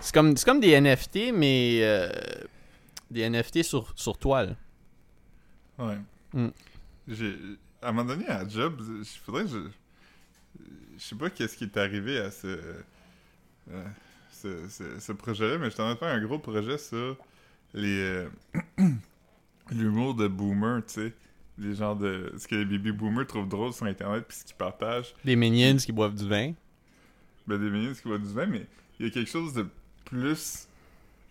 [0.00, 2.10] C'est comme, c'est comme des NFT, mais euh,
[3.10, 4.56] des NFT sur, sur toile.
[5.78, 5.96] Ouais.
[6.34, 6.48] Mm.
[7.08, 7.34] J'ai
[7.80, 9.58] à un moment donné à job, il faudrait que je
[10.98, 12.46] je sais pas qu'est-ce qui est arrivé à ce
[13.70, 13.84] euh,
[14.30, 17.16] ce, ce- ce projet-là, mais j'étais en train de faire un gros projet sur
[17.72, 18.28] les euh,
[19.70, 21.12] l'humour de boomer, tu sais,
[21.58, 24.56] les genres de ce que les baby boomers trouvent drôle sur internet puis ce qu'ils
[24.56, 25.14] partagent.
[25.24, 26.52] Des minions qui boivent du vin.
[27.46, 28.66] Ben des minions, qui va du vin, mais
[28.98, 29.66] il y a quelque chose de
[30.04, 30.68] plus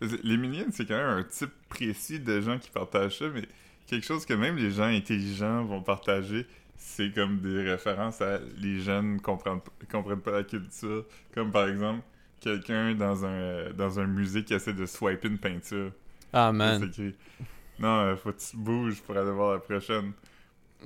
[0.02, 3.44] les minions, c'est quand même un type précis de gens qui partagent ça, mais
[3.88, 6.46] quelque chose que même les gens intelligents vont partager,
[6.86, 11.06] c'est comme des références à les jeunes comprennent, comprennent pas la culture.
[11.34, 12.02] Comme par exemple,
[12.42, 15.92] quelqu'un dans un, dans un musée qui essaie de swiper une peinture.
[16.34, 16.84] Ah C'est man.
[16.84, 17.16] écrit
[17.80, 20.12] Non, euh, faut que tu bouges pour aller voir la prochaine.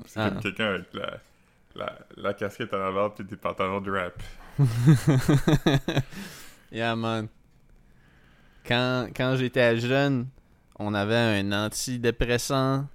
[0.05, 0.29] C'est Ah.
[0.29, 1.19] comme quelqu'un avec la,
[1.75, 4.21] la, la casquette à l'envers puis des pantalons de rap.
[6.71, 7.27] yeah man.
[8.65, 10.27] Quand, quand j'étais jeune,
[10.77, 12.87] on avait un antidépressant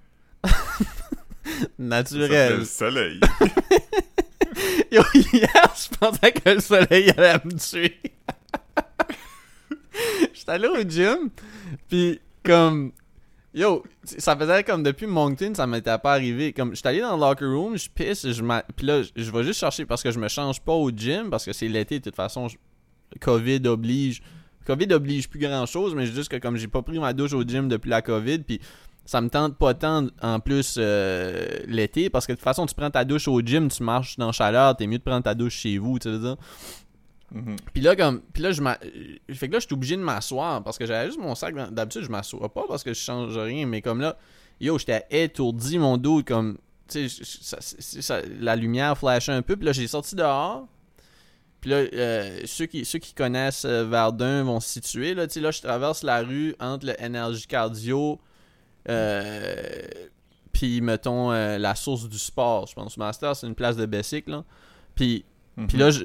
[1.79, 2.59] naturel.
[2.61, 3.21] le soleil.
[4.93, 7.99] Yo, hier, je pensais que le soleil allait me tuer.
[10.35, 11.31] J'étais allé au gym,
[11.89, 12.93] puis comme...
[13.55, 16.55] Yo, ça faisait comme depuis Moncton, ça m'était pas arrivé.
[16.55, 18.43] Comme, j'étais allé dans le locker room, je pisse, je
[18.75, 21.45] puis là, je- vais juste chercher parce que je me change pas au gym, parce
[21.45, 22.57] que c'est l'été, de toute façon, je-
[23.21, 24.23] COVID oblige.
[24.67, 27.35] COVID oblige plus grand chose, mais c'est juste que comme j'ai pas pris ma douche
[27.35, 28.59] au gym depuis la COVID, puis
[29.05, 32.75] ça me tente pas tant en plus euh, l'été, parce que de toute façon, tu
[32.75, 35.35] prends ta douche au gym, tu marches dans la chaleur, t'es mieux de prendre ta
[35.35, 36.37] douche chez vous, tu sais dire.
[37.33, 37.57] Mhm.
[37.73, 38.79] Puis là, comme, puis là, je m'a...
[39.33, 41.55] Fait que là, je suis obligé de m'asseoir parce que j'avais juste mon sac.
[41.73, 44.17] D'habitude, je m'assois pas parce que je change rien, mais comme là,
[44.61, 49.57] yo, j'étais étourdi, mon dos, comme, tu sais, la lumière flashait un peu.
[49.57, 50.69] Puis là, j'ai sorti dehors.
[51.61, 55.15] Puis là, euh, ceux, qui, ceux qui connaissent euh, Verdun vont se situer.
[55.15, 58.21] Là, tu sais, là, je traverse la rue entre le Énergie Cardio.
[58.89, 59.87] Euh,
[60.53, 62.97] puis mettons euh, la source du sport, je pense.
[62.97, 64.45] Master, c'est une place de bicycle, là.
[64.95, 65.25] Puis,
[65.57, 65.67] Mhm.
[65.67, 66.03] puis là, je,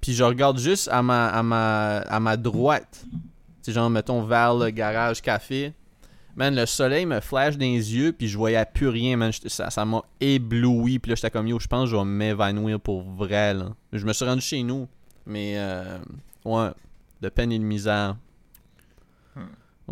[0.00, 3.04] puis je regarde juste à ma, à ma, à ma droite.
[3.10, 3.18] Tu
[3.62, 5.72] sais, genre, mettons, vers le garage café.
[6.34, 9.30] Man, le soleil me flash dans les yeux, puis je voyais plus rien, man.
[9.46, 13.02] Ça m'a ébloui, puis là, j'étais comme, yo, je pense que je vais m'évanouir pour
[13.02, 13.74] vrai, là.
[13.92, 14.88] Je me suis rendu chez nous,
[15.26, 15.98] mais, euh,
[16.46, 16.70] ouais,
[17.20, 18.16] de peine et de misère.
[19.36, 19.40] Hmm.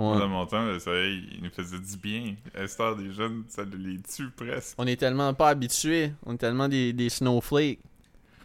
[0.00, 0.18] Ouais.
[0.18, 2.34] Dans mon temps, le soleil, il nous faisait du bien.
[2.54, 4.74] À cette heure, des jeunes, ça les tue presque.
[4.78, 6.12] On est tellement pas habitués.
[6.24, 7.80] On est tellement des, des snowflakes.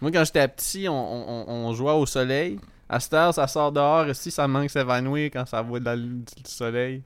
[0.02, 2.60] Moi, quand j'étais petit, on, on, on jouait au soleil.
[2.90, 4.14] À cette heure, ça sort dehors.
[4.16, 7.02] Si ça manque s'évanouir quand ça voit de la- du soleil.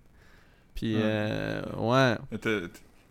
[0.73, 1.01] Puis, Ouais.
[1.03, 2.17] euh, ouais.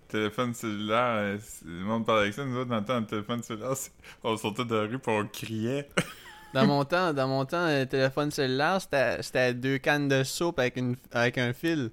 [0.08, 2.42] Téléphone cellulaire, euh, le monde parle avec ça.
[2.44, 3.74] Nous autres, dans le temps, le téléphone cellulaire,
[4.24, 5.86] on sortait de la rue pour on criait.
[6.54, 10.58] Dans mon temps, dans mon temps, le téléphone cellulaire, c'était c'était deux cannes de soupe
[10.58, 11.90] avec, une, avec un fil.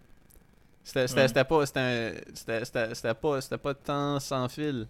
[0.83, 1.27] C'était c'était- Ouais.
[1.27, 4.87] c'était pas, c'était un- c'était- c'était- c'était pas, c'était pas tant sans fil.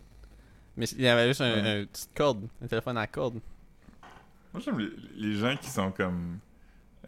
[0.78, 1.82] Mais il y avait juste un, Ouais.
[1.82, 3.40] un petite corde, un téléphone à corde.
[4.54, 4.90] Moi, j'aime les,
[5.30, 6.40] les gens qui sont comme.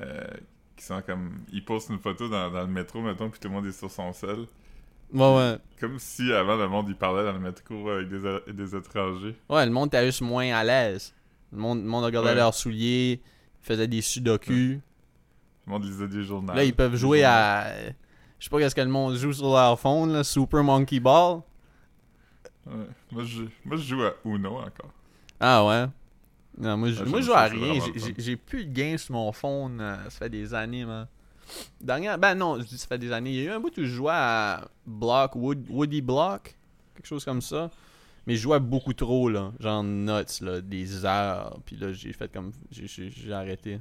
[0.01, 0.25] euh,
[0.75, 1.39] qui sont comme.
[1.51, 3.89] Ils postent une photo dans, dans le métro, mettons, puis tout le monde est sur
[3.91, 4.45] son sel.
[5.13, 5.57] Ouais, ouais.
[5.79, 9.35] Comme si avant le monde, il parlait dans le métro avec des, des étrangers.
[9.49, 11.13] Ouais, le monde était juste moins à l'aise.
[11.51, 12.35] Le monde, le monde regardait Ouais.
[12.35, 13.21] leurs souliers,
[13.61, 14.51] faisait des sudoku.
[14.51, 14.81] Le
[15.65, 16.53] monde lisait des journaux.
[16.53, 17.73] Là, ils peuvent jouer à.
[18.39, 21.41] Je sais pas qu'est-ce que le monde joue sur leur phone, là, Super Monkey Ball.
[22.65, 22.73] Ouais.
[23.11, 24.91] Moi, je, moi, je joue à Uno encore.
[25.39, 25.85] Ah ouais?
[26.57, 27.79] Non, moi, je, Ah, moi, je joue à rien.
[28.17, 29.79] J'ai- plus de games sur mon phone.
[29.79, 31.07] euh, ça fait des années, man.
[31.79, 32.17] Dernière...
[32.17, 33.29] Ben non, je dis ça fait des années.
[33.31, 36.55] Il y a eu un bout où je jouais à Block, Wood- Woody Block.
[36.95, 37.69] Quelque chose comme ça.
[38.27, 39.51] Mais je jouais beaucoup trop, là.
[39.59, 40.61] Genre nuts, là.
[40.61, 41.59] Des heures.
[41.65, 42.51] Puis là, j'ai fait comme.
[42.69, 43.79] j'ai- arrêté.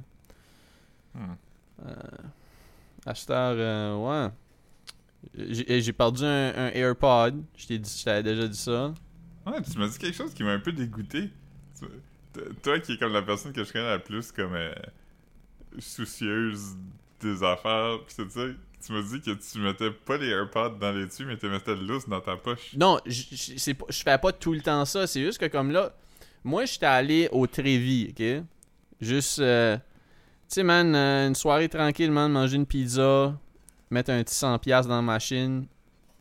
[1.13, 1.33] Hmm.
[1.85, 1.93] Euh,
[3.59, 4.31] euh, ouais.
[5.35, 7.43] J'ai j'ai perdu un, un AirPod.
[7.57, 8.93] Je t'avais déjà dit ça.
[9.45, 11.29] Ouais, tu m'as dit quelque chose qui m'a un peu dégoûté.
[11.79, 14.73] Tu- Toi qui es comme la personne que je connais la plus comme euh,
[15.79, 16.75] soucieuse
[17.21, 18.41] des affaires, pis tout ça,
[18.85, 21.75] tu m'as dit que tu mettais pas les AirPods dans les tuyaux, mais tu mettais
[21.75, 22.75] lousse dans ta poche.
[22.75, 23.23] Non, je
[23.89, 25.07] fais pas tout le temps ça.
[25.07, 25.93] C'est juste que comme là,
[26.43, 28.43] moi, j'étais allé au Trévis, ok?
[29.01, 29.81] Juste, euh, tu
[30.47, 33.37] sais, man, euh, une soirée tranquille, man, manger une pizza,
[33.89, 35.67] mettre un petit 100$ dans la machine.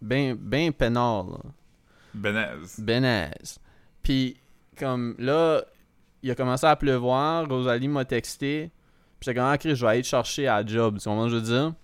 [0.02, 1.38] Ben, ben peinard, là.
[2.12, 2.80] Benaz.
[2.80, 3.58] Benaise.
[4.02, 4.36] Puis,
[4.78, 5.62] comme là,
[6.22, 7.48] il a commencé à pleuvoir.
[7.48, 8.70] Rosalie m'a texté.
[9.20, 10.98] Puis j'étais comme, ah, Chris, je vais aller te chercher à la job.
[10.98, 11.74] Tu comprends ce que je veux dire?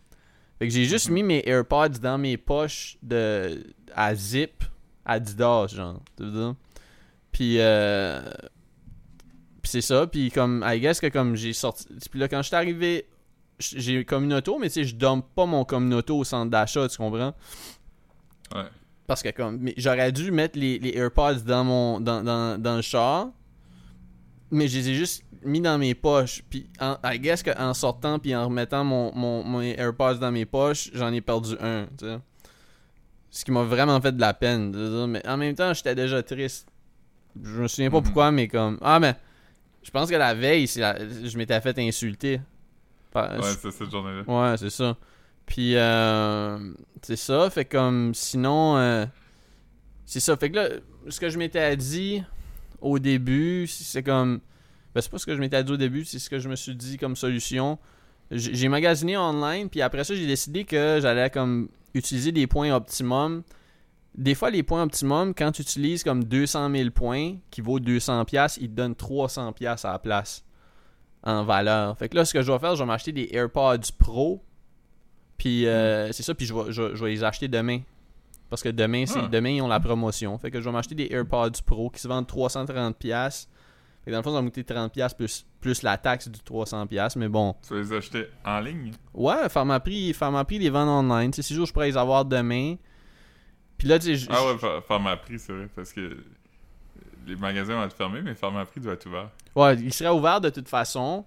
[0.63, 3.65] Fait que j'ai juste mis mes AirPods dans mes poches de
[3.97, 4.63] à zip
[5.05, 6.01] Adidas, genre.
[7.33, 8.21] Puis, euh,
[9.61, 10.07] puis c'est ça.
[10.07, 11.89] Puis comme, I guess que comme j'ai sorti.
[12.09, 13.09] Puis là, quand je suis arrivé,
[13.59, 16.53] j'ai comme une auto, mais tu sais, je dump pas mon comme auto au centre
[16.53, 17.35] d'achat, tu comprends?
[18.55, 18.63] Ouais.
[19.09, 22.83] Parce que comme j'aurais dû mettre les, les AirPods dans mon dans, dans, dans le
[22.83, 23.31] char.
[24.53, 26.43] Mais je les ai juste mis dans mes poches.
[26.49, 30.45] Puis en, I guess qu'en sortant puis en remettant mon, mon, mon AirPods dans mes
[30.45, 31.87] poches, j'en ai perdu un.
[31.99, 32.19] tu sais.
[33.31, 35.07] Ce qui m'a vraiment fait de la peine.
[35.09, 36.69] Mais en même temps, j'étais déjà triste.
[37.43, 38.03] Je me souviens pas Mhm.
[38.05, 38.79] pourquoi, mais comme.
[38.83, 39.15] Ah mais
[39.83, 42.41] je pense que la veille, la- je m'étais fait insulter.
[43.15, 43.23] Ouais,
[43.61, 44.23] c'est cette journée-là.
[44.27, 44.97] Ouais, c'est ça.
[45.47, 47.51] Puis, euh, c'est ça.
[47.51, 49.07] Fait comme, sinon, euh,
[50.07, 50.37] c'est ça.
[50.37, 50.69] Fait que là,
[51.09, 52.23] ce que je m'étais dit
[52.83, 54.41] au début, c'est comme.
[54.95, 56.57] Ben, c'est pas ce que je m'étais dit au début, c'est ce que je me
[56.57, 57.79] suis dit comme solution.
[58.31, 63.43] J'ai magasiné online, puis après ça, j'ai décidé que j'allais comme utiliser des points optimum.
[64.15, 68.25] Des fois, les points optimum, quand tu utilises comme 200 000 points, qui vaut 200$,
[68.27, 70.45] piastres, ils te donnent 300$ à la place
[71.23, 71.97] en valeur.
[71.99, 74.43] Fait que là, ce que je vais faire, je vais m'acheter des AirPods Pro.
[75.39, 77.81] Puis euh, c'est ça, puis je vais, je, vais- je vais les acheter demain.
[78.53, 79.29] Parce que demain, c'est, Ah.
[79.33, 80.37] demain, ils ont la promotion.
[80.37, 82.93] Fait que je vais m'acheter des AirPods Pro qui se vendent 330$.
[82.99, 83.49] pièces
[84.05, 86.39] Fait que dans le fond, ça va me coûter 30$ plus, plus la taxe du
[86.41, 87.17] 300$.
[87.17, 88.93] Mais bon, Tu vas les acheter en ligne?
[89.15, 91.31] ouais, Pharmaprix, Pharmaprix les vend online.
[91.31, 92.75] Tu sais, sûr, je pourrais les avoir demain.
[93.79, 96.17] Puis là, tu sais, Ah ouais, Pha- Pharmaprix, c'est vrai, parce que
[97.27, 99.31] les magasins vont être fermés, mais Pharmaprix doit être ouvert.
[99.55, 101.25] Ouais, il serait ouvert de toute façon.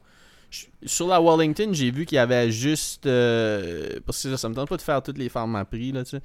[0.51, 3.05] Je- Sur la Wellington, j'ai vu qu'il y avait juste.
[3.07, 5.91] euh, parce que ça, ça me tente pas de faire toutes les farms à prix,
[5.91, 6.21] là, tu sais.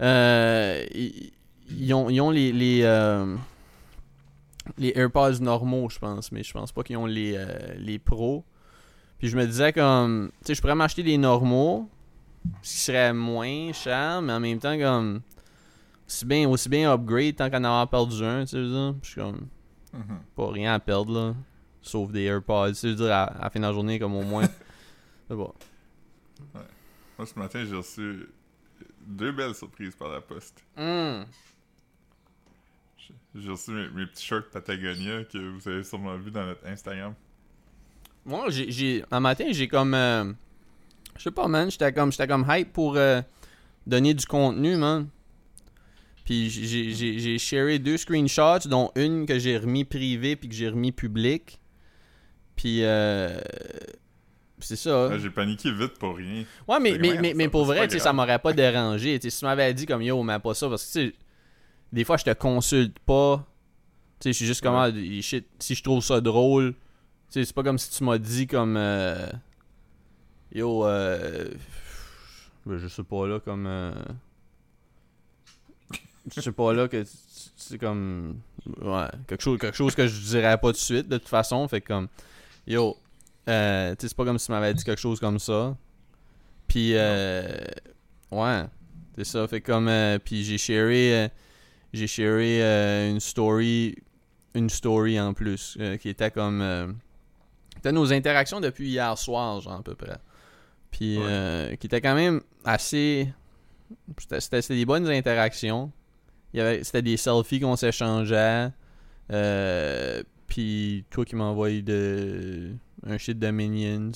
[0.00, 1.32] Euh, ils,
[1.70, 2.52] ils ont, ils ont les.
[2.52, 3.36] Les, euh,
[4.78, 7.46] les AirPods normaux, je pense, mais je pense pas qu'ils ont les, euh,
[7.78, 8.44] les pros.
[9.18, 10.30] Puis je me disais comme.
[10.40, 11.88] Tu sais, je pourrais m'acheter les normaux,
[12.62, 15.20] ce qui serait moins cher, mais en même temps, comme.
[16.06, 18.94] Aussi bien, aussi bien upgrade tant qu'en avoir perdu un, tu sais, je veux dire.
[19.02, 19.46] Je suis comme
[19.92, 20.18] Mhm.
[20.36, 21.34] pas rien à perdre là.
[21.82, 22.74] Sauf des AirPods.
[22.74, 24.46] C'est dire à, à la fin de la journée comme au moins.
[25.28, 25.52] C'est bon.
[27.18, 28.28] Moi, ce matin, j'ai reçu
[29.06, 30.62] deux belles surprises par la poste.
[30.76, 31.22] Hmm.
[33.34, 37.14] J'ai- reçu mes, mes petits shirts Patagonia que vous avez sûrement vu dans notre Instagram.
[38.24, 39.94] Moi, j'ai, j'ai, un matin, j'ai comme.
[39.94, 40.32] euh,
[41.16, 41.70] je sais pas, man.
[41.70, 43.22] J'étais comme, j'étais comme hype pour euh,
[43.86, 45.08] donner du contenu, man.
[46.24, 50.54] Puis j'ai, j'ai, j'ai sharé deux screenshots, dont une que j'ai remis privé puis que
[50.54, 51.60] j'ai remis public.
[52.56, 52.84] Puis.
[52.84, 53.40] Euh,
[54.62, 55.10] c'est ça.
[55.12, 56.44] Ah, J'ai paniqué vite pour rien.
[56.68, 59.18] Ouais, mais, mais, mais, mais pour vrai, ça m'aurait pas dérangé.
[59.20, 61.14] Si tu m'avais dit comme yo, mais pas ça, parce que tu sais,
[61.92, 63.44] des fois, je te consulte pas.
[64.20, 64.90] Tu sais, je suis juste comme, ah,
[65.58, 66.72] si je trouve ça drôle.
[66.72, 66.78] Tu
[67.40, 68.76] sais, c'est pas comme si tu m'as dit comme.
[68.76, 69.26] euh,
[70.52, 71.48] yo, euh.
[72.66, 73.66] ben, je sais pas là, comme.
[73.66, 73.92] euh,
[76.34, 77.04] je sais pas là que.
[77.56, 78.40] C'est comme.
[78.82, 81.66] Ouais, quelque chose, quelque chose que je dirais pas tout de suite, de toute façon.
[81.68, 82.08] Fait comme.
[82.66, 82.96] Yo,
[83.48, 85.76] euh, c'est pas comme si tu m'avais dit quelque chose comme ça.
[86.68, 87.56] Puis, euh,
[88.30, 88.64] ouais,
[89.16, 89.46] c'est ça.
[89.48, 91.30] Fait comme, euh, puis j'ai sharé,
[91.92, 93.96] j'ai sharé une story,
[94.54, 96.96] une story en plus, qui était comme,
[97.76, 100.18] c'était nos interactions depuis hier soir, genre à peu près.
[100.90, 101.76] Puis, Ouais.
[101.80, 103.32] qui était quand même assez,
[104.38, 105.90] c'était des bonnes interactions.
[106.52, 108.70] Il y avait, c'était des selfies qu'on s'échangeait.
[110.46, 112.72] Puis toi qui m'as envoyé de
[113.06, 114.12] un shit de Minions.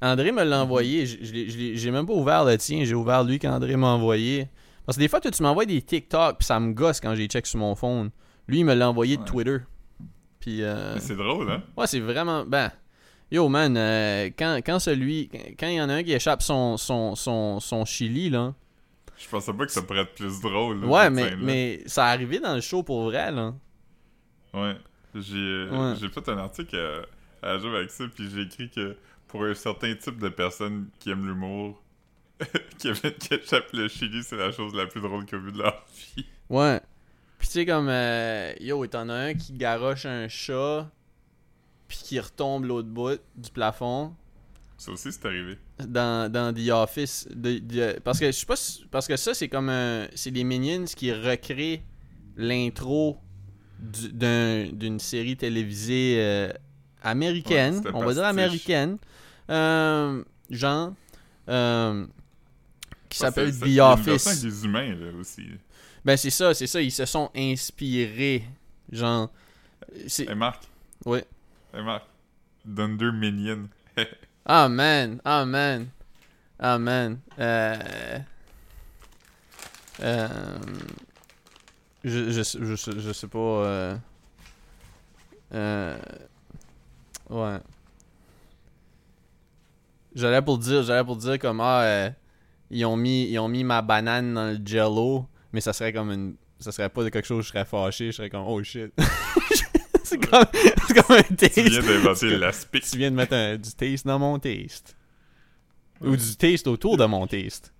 [0.00, 1.06] André me l'a envoyé.
[1.06, 2.84] je l'ai- J'ai même pas ouvert le tien.
[2.84, 4.48] J'ai ouvert lui qu'André m'a envoyé.
[4.86, 7.26] Parce que des fois, toi, tu m'envoies des TikTok, puis ça me gosse quand j'ai
[7.26, 8.10] check sur mon phone.
[8.46, 9.26] Lui, il me l'a envoyé de Ouais.
[9.28, 9.58] Twitter.
[10.40, 11.62] Puis, euh, c'est drôle, hein?
[11.76, 12.44] ouais, c'est vraiment.
[12.46, 12.70] Ben,
[13.30, 15.28] yo, man, euh, quand, quand celui.
[15.58, 18.54] Quand il y en a un qui échappe son, son, son, son chili, là.
[19.18, 20.80] Je pensais pas que ça pourrait être plus drôle.
[20.80, 23.52] là, Ouais, mais, mais ça a arrivé dans le show pour vrai, là.
[24.54, 24.76] Ouais.
[25.14, 25.96] J'ai euh, Ouais.
[26.00, 26.76] j'ai fait un article
[27.42, 28.96] à, job avec ça, puis j'ai écrit que
[29.26, 31.82] pour un certain type de personnes qui aiment l'humour,
[32.78, 35.58] Kevin qui échappe le chili, c'est la chose la plus drôle qu'ils ont vue de
[35.58, 35.84] leur
[36.16, 36.24] vie.
[36.48, 36.80] Ouais.
[37.38, 37.88] Puis tu sais, comme.
[37.88, 40.90] euh, yo, t'en as un qui garoche un chat,
[41.86, 44.14] puis qui retombe l'autre bout du plafond.
[44.76, 45.58] Ça aussi, c'est arrivé.
[45.84, 47.26] dans, dans The Office.
[47.34, 50.30] de- de- parce que je sais pas si- parce que ça c'est comme un c'est
[50.30, 51.80] les Minions qui recréent
[52.36, 53.18] l'intro
[53.80, 56.52] du- d'un- d'une série télévisée euh,
[57.08, 58.98] américaine, Ouais, on va dire américaine,
[59.50, 60.92] euh, genre
[61.48, 62.06] euh,
[63.08, 64.42] qui Ouais, s'appelle The c'est- il y a une version Office.
[64.42, 65.46] des humains, là, aussi.
[66.04, 68.44] Ben c'est ça, c'est ça, ils se sont inspirés,
[68.92, 69.30] genre
[70.06, 70.62] c'est Hey, Marc.
[71.06, 71.24] ouais.
[71.74, 72.04] Hey, Marc.
[72.64, 73.68] Dunder Minion.
[74.50, 75.88] Ah man, ah man,
[76.58, 77.18] ah man.
[77.38, 78.18] Euh,
[80.00, 80.28] euh,
[82.04, 83.38] je, je, sais- je, je sais pas.
[83.38, 83.96] Euh,
[85.54, 85.98] euh,
[87.30, 87.58] ouais.
[90.14, 92.10] J'allais pour dire, j'allais pour dire comme ah, euh,
[92.70, 96.10] ils ont mis, ils ont mis ma banane dans le Jello, mais ça serait comme
[96.10, 98.92] une, ça serait pas de quelque chose je serais fâché, je serais comme oh shit.
[100.02, 100.44] c'est comme,
[100.94, 101.54] comme un taste.
[101.54, 102.84] tu viens d'inventer l'aspic.
[102.84, 104.96] Tu viens de mettre un- du taste dans mon taste.
[106.00, 107.72] Ou du taste autour de mon taste.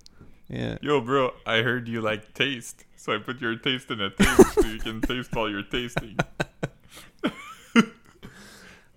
[0.50, 0.78] Yeah.
[0.82, 2.84] Yo, bro, I heard you like taste.
[2.96, 6.16] So I put your taste in a taste so you can taste while you're tasting.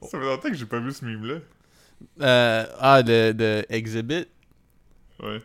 [0.01, 1.39] Ça fait longtemps que j'ai pas vu ce mime-là.
[2.21, 4.25] Euh, ah, de, de Exhibit?
[5.19, 5.41] Ouais.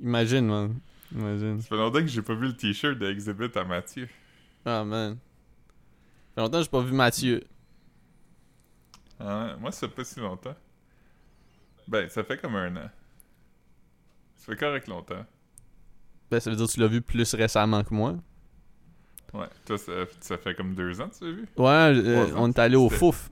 [0.00, 0.80] Imagine, man.
[1.12, 1.60] Imagine.
[1.60, 4.08] Ça fait longtemps que j'ai pas vu le t-shirt de Exhibit à Mathieu.
[4.64, 5.12] Ah, man.
[5.14, 7.44] Ça fait longtemps que j'ai pas vu Mathieu.
[9.20, 10.56] Ah, moi, ça fait pas si longtemps.
[11.86, 12.90] Ben, ça fait comme un an.
[14.36, 15.24] Ça fait correct longtemps.
[16.30, 18.16] Ben, ça veut dire que tu l'as vu plus récemment que moi.
[19.32, 19.46] Ouais.
[19.64, 21.48] Toi, ça, ça fait comme deux ans, tu l'as vu?
[21.56, 23.30] Ouais, euh, on est allé au fouf.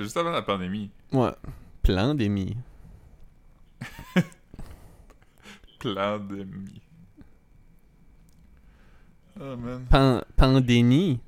[0.00, 0.90] C'était juste avant la pandémie.
[1.12, 1.32] Ouais.
[1.82, 2.56] Pandémie.
[5.78, 6.80] Pandémie.
[9.38, 9.84] Oh, man.
[9.90, 11.20] Pan pandémie?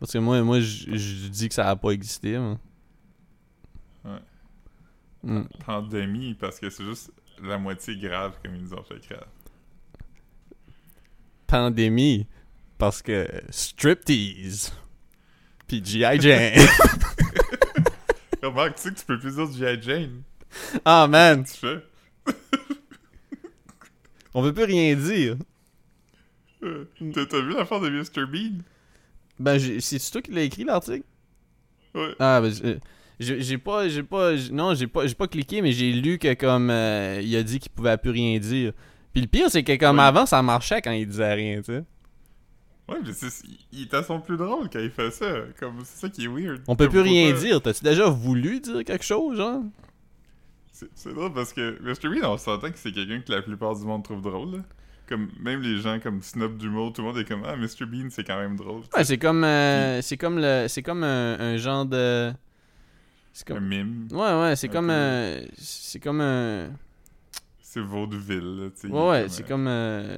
[0.00, 2.38] Parce que moi, moi je dis que ça a pas existé.
[2.38, 2.58] moi.
[4.06, 4.20] Ouais.
[5.22, 5.44] Mm.
[5.66, 9.28] Pandémie, parce que c'est juste la moitié grave comme ils nous ont fait grave.
[11.46, 12.26] Pandémie.
[12.78, 14.72] Parce que striptease.
[15.66, 16.18] Puis G.I.
[16.18, 16.66] Jane.
[18.44, 19.82] Remarque, tu sais que tu peux plus dire G.I.
[19.82, 20.22] Jane?
[20.84, 21.44] Ah, man.
[21.44, 21.78] Tu fais?
[24.34, 25.36] On veut plus rien dire.
[26.62, 26.84] Euh,
[27.28, 28.26] T'as vu l'affaire de Mr.
[28.26, 28.58] Bean?
[29.38, 31.04] Ben, c'est toi qui l'as écrit, l'article?
[31.94, 32.14] Ouais.
[32.18, 32.52] Ah, ben,
[33.20, 36.70] j'ai- pas, j'ai pas, non, j'ai pas, j'ai pas cliqué, mais j'ai lu que comme,
[36.70, 38.72] euh, il a dit qu'il pouvait plus rien dire.
[39.12, 40.02] Puis le pire, c'est que comme Ouais.
[40.04, 41.84] avant, ça marchait quand il disait rien, tu sais.
[42.88, 43.28] Ouais, mais c'est,
[43.72, 45.26] il à son plus drôle quand il fait ça.
[45.58, 46.62] Comme, c'est ça qui est weird.
[46.68, 47.62] On peut plus rien dire.
[47.62, 49.62] T'as-tu déjà voulu dire quelque chose, genre?
[50.72, 52.08] C'est drôle parce que Mr.
[52.08, 54.56] Bean, on s'entend que c'est quelqu'un que la plupart du monde trouve drôle.
[54.56, 54.58] Là.
[55.08, 57.86] Comme, même les gens comme snob d'humour, tout le monde est comme Ah, Mr.
[57.86, 58.82] Bean, c'est quand même drôle.
[58.94, 62.32] Ouais, c'est comme, euh, c'est comme le, c'est comme un, un genre de,
[63.34, 64.06] c'est un mime.
[64.12, 66.70] ouais, ouais, c'est comme, un, c'est comme un,
[67.60, 68.60] C'est vaudeville.
[68.60, 70.16] Là, tu sais, ouais, ouais, c'est euh, comme, euh,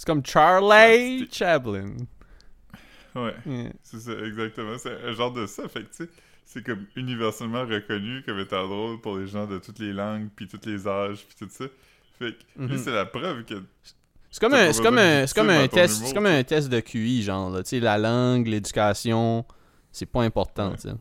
[0.00, 1.28] c'est comme Charlie.
[1.30, 1.92] Chaplin.
[3.14, 3.72] Ouais, Yeah.
[3.82, 4.78] c'est ça, exactement.
[4.78, 5.68] C'est un genre de ça.
[5.68, 6.08] Fait que, tu sais,
[6.46, 10.48] c'est comme universellement reconnu comme étant drôle pour les gens de toutes les langues, puis
[10.48, 11.66] tous les âges, puis tout ça.
[12.18, 12.78] Fait que, lui, Mhm.
[12.78, 13.62] c'est la preuve que
[14.30, 17.50] C'est comme un, comme un, comme un test, c'est comme un test de QI, genre,
[17.50, 17.62] là.
[17.62, 19.44] Tu sais, la langue, l'éducation,
[19.92, 20.76] c'est pas important, Ouais.
[20.76, 20.94] tu sais.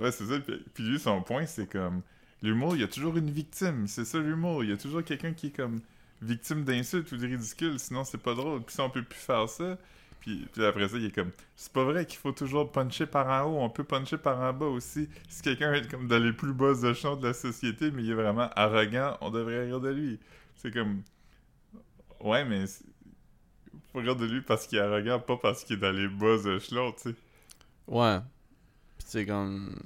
[0.00, 0.40] Ouais, c'est ça.
[0.40, 2.02] Puis, puis lui, son point, c'est comme
[2.42, 3.86] l'humour, il y a toujours une victime.
[3.86, 4.64] C'est ça l'humour.
[4.64, 5.80] Il y a toujours quelqu'un qui est comme
[6.22, 7.78] victime d'insultes ou de ridicule.
[7.78, 8.62] Sinon, c'est pas drôle.
[8.62, 9.76] Puis si on peut plus faire ça.
[10.20, 13.26] Puis, puis après ça, il est comme c'est pas vrai qu'il faut toujours puncher par
[13.26, 13.58] en haut.
[13.60, 15.08] On peut puncher par en bas aussi.
[15.28, 18.14] Si quelqu'un est comme dans les plus bas échelons de la société, mais il est
[18.14, 20.20] vraiment arrogant, on devrait rire de lui.
[20.54, 21.02] C'est comme
[22.20, 22.66] ouais, mais
[23.92, 26.36] faut rire de lui parce qu'il est arrogant, pas parce qu'il est dans les bas
[26.54, 27.14] échelons, tu sais.
[27.88, 28.20] Ouais.
[28.98, 29.76] Pis c'est comme.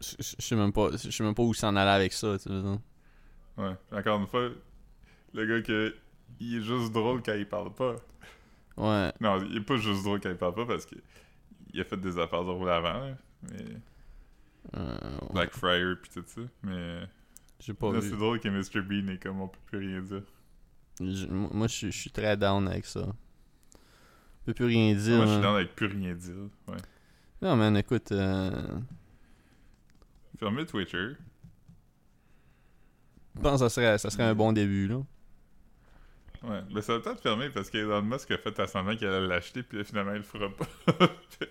[0.00, 2.78] Je sais même pas, je sais même pas où s'en aller avec ça, tu sais.
[3.56, 4.48] Ouais, encore une fois,
[5.34, 5.94] le gars que
[6.40, 7.96] il est juste drôle quand il parle pas.
[8.76, 9.12] Ouais.
[9.20, 10.96] Non, il est pas juste drôle quand il parle pas parce que
[11.72, 13.64] il a fait des affaires drôles avant, là, mais
[14.76, 14.96] Euh,
[15.32, 17.00] Blackfriar pis tout ça, mais
[17.60, 18.08] J'ai pas là vu.
[18.10, 20.22] c'est drôle que Mr Bean est comme on peut plus rien dire.
[21.00, 23.06] Je- moi, je suis- je suis très down avec ça.
[24.40, 25.16] Je peux plus rien dire.
[25.16, 25.42] Moi je suis man.
[25.42, 26.34] dans avec plus rien dire,
[26.68, 26.76] ouais.
[27.42, 28.10] Non, man, écoute.
[28.12, 28.78] Euh...
[30.38, 31.12] Fermez Twitter.
[33.36, 35.02] Je pense que ça serait, ça serait un bon début, là.
[36.44, 39.26] Ouais, mais ça va peut-être fermer parce qu'Elon Musk a fait à semblant qu'il allait
[39.26, 40.66] l'acheter puis là, finalement il le fera pas.
[41.38, 41.46] Que,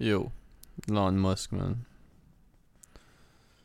[0.00, 0.30] Yo.
[0.88, 1.76] Elon Musk, man.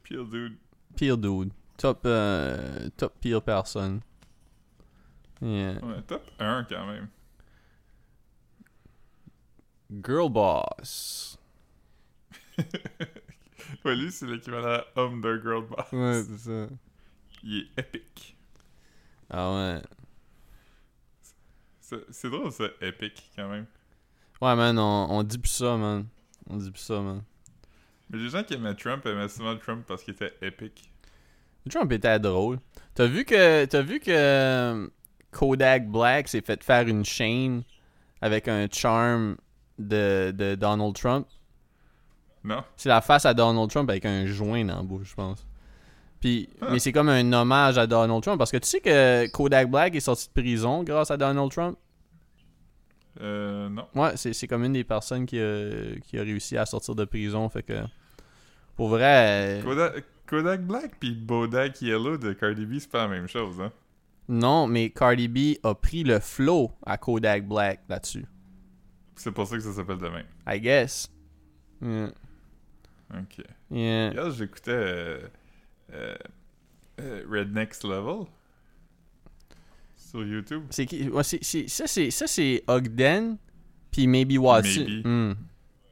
[0.03, 0.57] Pire dude.
[0.95, 1.51] Pire dude.
[1.77, 3.99] Top, euh, top pire personne.
[5.41, 5.83] Yeah.
[5.83, 7.07] Ouais, top 1 quand même.
[10.03, 11.37] Girl boss.
[13.83, 15.91] Ouais, lui c'est l'équivalent à homme d'un girl boss.
[15.91, 16.67] Ouais, c'est ça.
[17.43, 18.37] Il est épique.
[19.29, 19.81] Ah ouais.
[22.09, 23.65] C'est drôle ça, épique quand même.
[24.41, 26.05] Ouais, man, on, on dit plus ça, man.
[26.49, 27.23] On dit plus ça, man.
[28.09, 30.91] Mais les gens qui aimaient Trump aimaient souvent Trump parce qu'il était épique.
[31.69, 32.59] Trump était drôle.
[32.93, 34.87] T'as vu que t'as vu que euh,
[35.31, 37.63] Kodak Black s'est fait faire une chaîne
[38.21, 39.37] avec un charm
[39.77, 41.27] de, de Donald Trump?
[42.43, 42.63] Non?
[42.75, 45.45] C'est la face à Donald Trump avec un joint dans la bouche, je pense.
[46.19, 46.69] Puis, Ah.
[46.71, 49.95] mais c'est comme un hommage à Donald Trump parce que tu sais que Kodak Black
[49.95, 51.77] est sorti de prison grâce à Donald Trump?
[53.21, 53.87] Euh, non.
[53.95, 57.49] Ouais, c'est comme une des personnes qui a, qui a réussi à sortir de prison,
[57.49, 57.73] fait que
[58.75, 63.07] pour vrai, euh, Kodak, Kodak Black pis Bodak Yellow de Cardi B, c'est pas la
[63.07, 63.71] même chose, hein?
[64.29, 68.25] non, mais Cardi B a pris le flow à Kodak Black là-dessus.
[69.15, 70.25] C'est pour ça que ça s'appelle de même.
[70.47, 71.09] I guess.
[71.81, 72.09] Yeah.
[73.13, 73.43] Ok.
[73.71, 74.11] Yeah.
[74.13, 75.19] Hier, j'écoutais euh,
[75.93, 76.15] euh,
[76.99, 78.25] euh, Red Next Level
[79.95, 80.63] sur YouTube.
[80.69, 81.09] C'est qui?
[81.09, 83.37] Ouais, c'est- c'est- ça c'est ça c'est Ogden
[83.91, 84.85] puis Maybe Watson.
[84.87, 85.05] Maybe.
[85.07, 85.33] Hmm.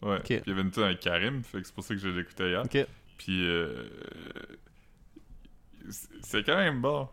[0.02, 0.20] Ouais.
[0.24, 2.50] Puis il y avait une avec Karim, fait que c'est pour ça que je l'écoutais
[2.50, 2.64] hier.
[2.64, 2.86] Ok.
[3.18, 3.88] Puis euh,
[6.24, 7.08] c'est- quand même bon.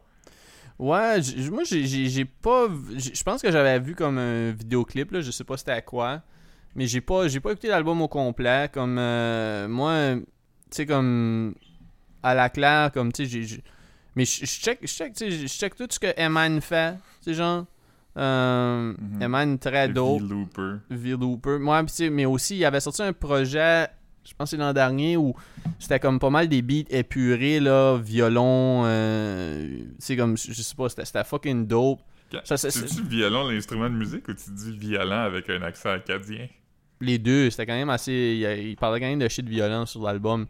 [0.78, 2.66] Ouais, j- moi j'ai- j'ai j'ai pas
[2.96, 6.22] je pense que j'avais vu comme un vidéoclip là, je sais pas c'était à quoi,
[6.74, 10.22] mais j'ai pas j'ai pas écouté l'album au complet comme euh, moi tu
[10.70, 11.54] sais comme
[12.22, 13.62] à la claire comme tu sais j'ai-
[14.14, 17.30] mais je check je check tu sais je check tout ce que Eman fait, tu
[17.30, 17.66] sais genre
[18.16, 19.22] euh, Mhm.
[19.22, 20.20] Eman très dope.
[20.22, 20.74] V-Looper.
[20.90, 21.58] V-Looper.
[21.58, 23.86] Moi, pis tu sais, mais aussi, il avait sorti un projet,
[24.22, 25.34] je pense que c'est l'an dernier, où
[25.78, 30.74] c'était comme pas mal des beats épurés, là, violon, euh, tu sais, comme, je sais
[30.74, 32.00] pas, c'était fucking dope.
[32.30, 35.48] Quand- Ça, ça, Tu c'est- dis violon l'instrument de musique ou tu dis violent avec
[35.48, 36.48] un accent acadien?
[37.00, 38.12] Les deux, c'était quand même assez.
[38.12, 40.46] Il, il parlait quand même de shit violent sur l'album.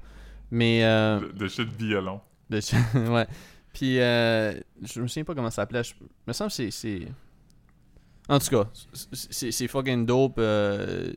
[0.52, 0.84] Mais.
[0.84, 2.20] Euh, De, de shit violon.
[2.50, 2.60] de
[3.10, 3.26] ouais.
[3.72, 4.52] Puis, euh,
[4.82, 5.82] je me souviens pas comment ça s'appelait.
[5.82, 7.08] Je il me semble que c'est-.
[8.28, 8.68] En tout cas,
[9.12, 11.12] c'est c'est fucking dope euh,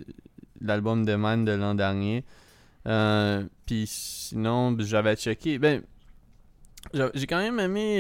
[0.62, 2.24] l'album de Man de l'an dernier.
[2.88, 5.60] Euh, Puis sinon, j'avais checké.
[5.60, 5.84] Ben,
[6.94, 8.00] j'a- j'ai quand même aimé.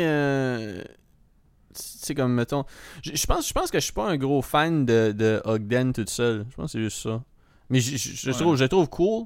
[1.73, 2.63] c'est comme, mettons.
[3.03, 6.09] Je pense, je pense que je suis pas un gros fan de, de Ogden toute
[6.09, 6.45] seule.
[6.49, 7.21] Je pense que c'est juste ça.
[7.69, 9.25] Mais je, trouve, je trouve cool.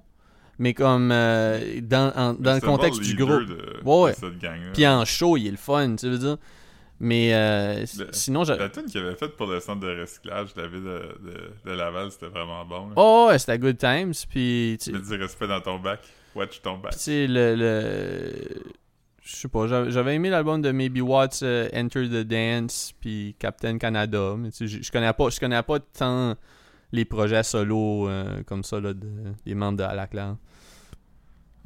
[0.59, 3.45] Mais comme euh, dans, en- dans le contexte du groupe.
[3.45, 4.13] De, Ouais.
[4.73, 6.37] Puis en show, il est le fun, tu veux dire.
[6.99, 8.57] Mais euh, Le- sinon, j'ai.
[8.57, 11.71] La tune qu'il avait faite pour le centre de recyclage de la ville de, de,
[11.71, 12.87] de Laval, c'était vraiment bon.
[12.89, 12.93] là.
[12.97, 14.11] Oh, ouais, c'était Good Times.
[14.29, 16.01] Puis, tu du respect dans ton bac.
[16.35, 16.91] Watch ton back.
[16.91, 17.55] Tu sais, le.
[17.55, 18.33] le...
[19.23, 23.35] Je sais pas, j'avais j'avais aimé l'album de Maybe Watts, euh, Enter the Dance, puis
[23.39, 24.33] Captain Canada.
[24.37, 26.35] Mais tu sais, je connais pas, je connais pas tant
[26.91, 29.07] les projets solo euh, comme ça là, de,
[29.45, 30.35] des membres de À la claire.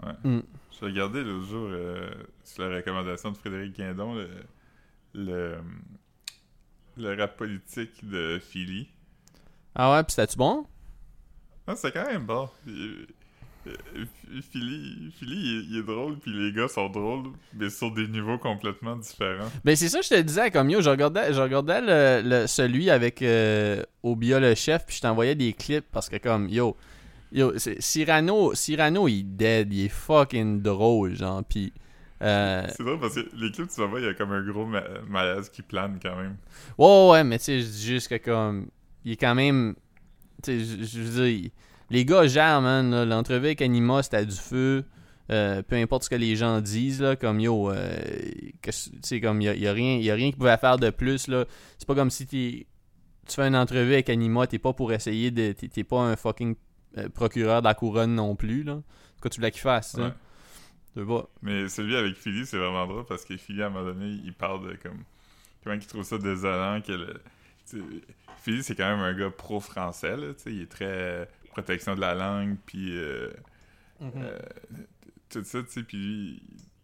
[0.04, 0.14] Ouais.
[0.24, 0.42] Mm.
[0.72, 2.10] J'ai regardé l'autre jour, euh,
[2.44, 4.30] sur la recommandation de Frédéric Guindon, le,
[5.14, 5.58] le,
[6.98, 8.88] le rap politique de Philly.
[9.76, 10.66] Ah ouais, puis c'était-tu bon?
[11.68, 12.50] Ah, c'est quand même bon.
[12.68, 13.08] Il-
[13.66, 14.06] euh,
[14.52, 18.10] Philly, Philly il, est, il est drôle, puis les gars sont drôles, mais sur des
[18.10, 19.50] niveaux complètement différents.
[19.64, 22.48] Ben c'est ça que je te disais comme yo, je regardais, je regardais le, le-
[22.48, 26.76] celui avec euh, Obia le chef, puis je t'envoyais des clips parce que comme yo,
[27.34, 31.74] yo, c'est- Cyrano, Cyrano il est dead, il est fucking drôle genre, puis
[32.22, 34.66] euh, C'est drôle parce que les clips, tu voir, il y a comme un gros
[34.66, 36.38] ma- malaise qui plane quand même.
[36.78, 38.68] ouais ouais, ouais, mais tu sais, je dis juste que comme
[39.04, 39.76] il est quand même,
[40.42, 41.50] tu sais, je veux dire,
[41.90, 43.04] les gars gèrent man, là.
[43.06, 44.86] l'entrevue avec Anima c'était du feu.
[45.32, 47.96] Euh, peu importe ce que les gens disent là, comme yo, euh,
[48.62, 48.72] tu
[49.02, 51.46] sais comme il y a, rien, y a rien qu'ils pouvaient faire de plus là.
[51.78, 52.66] C'est pas comme si tu
[53.28, 56.56] fais une entrevue avec Anima, t'es pas pour essayer de, t'es pas un fucking
[57.14, 58.82] procureur de la couronne non plus là.
[59.22, 60.16] Quoi tu voulais qu'il fasse, ça?
[60.96, 61.24] Ouais.
[61.42, 64.34] Mais celui avec Philly, c'est vraiment drôle parce que Philly, à un moment donné, il
[64.34, 65.04] parle de comme.
[65.64, 67.22] Comment il trouve ça désolant que le.
[68.38, 70.34] Philly, c'est quand même un gars pro-français, là.
[70.46, 72.96] Il est très euh, protection de la langue, puis.
[72.98, 73.32] euh,
[74.02, 74.40] euh,
[75.30, 76.44] tout ça, tu sais, puis lui,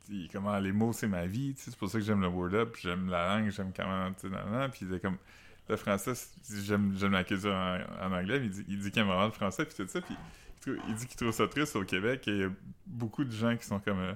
[0.10, 2.28] il, comment les mots, c'est ma vie, tu sais, c'est pour ça que j'aime le
[2.28, 5.18] word up, j'aime la langue, j'aime nan, nan, puis il est comme.
[5.70, 6.14] Le français,
[6.66, 9.32] j'aime la culture en, en anglais, mais il dit, il dit qu'il aime vraiment le
[9.32, 10.16] français, puis tout ça, puis
[10.66, 12.50] il, dit qu'il trouve ça triste au Québec, et il y a
[12.88, 14.14] beaucoup de gens qui sont comme euh,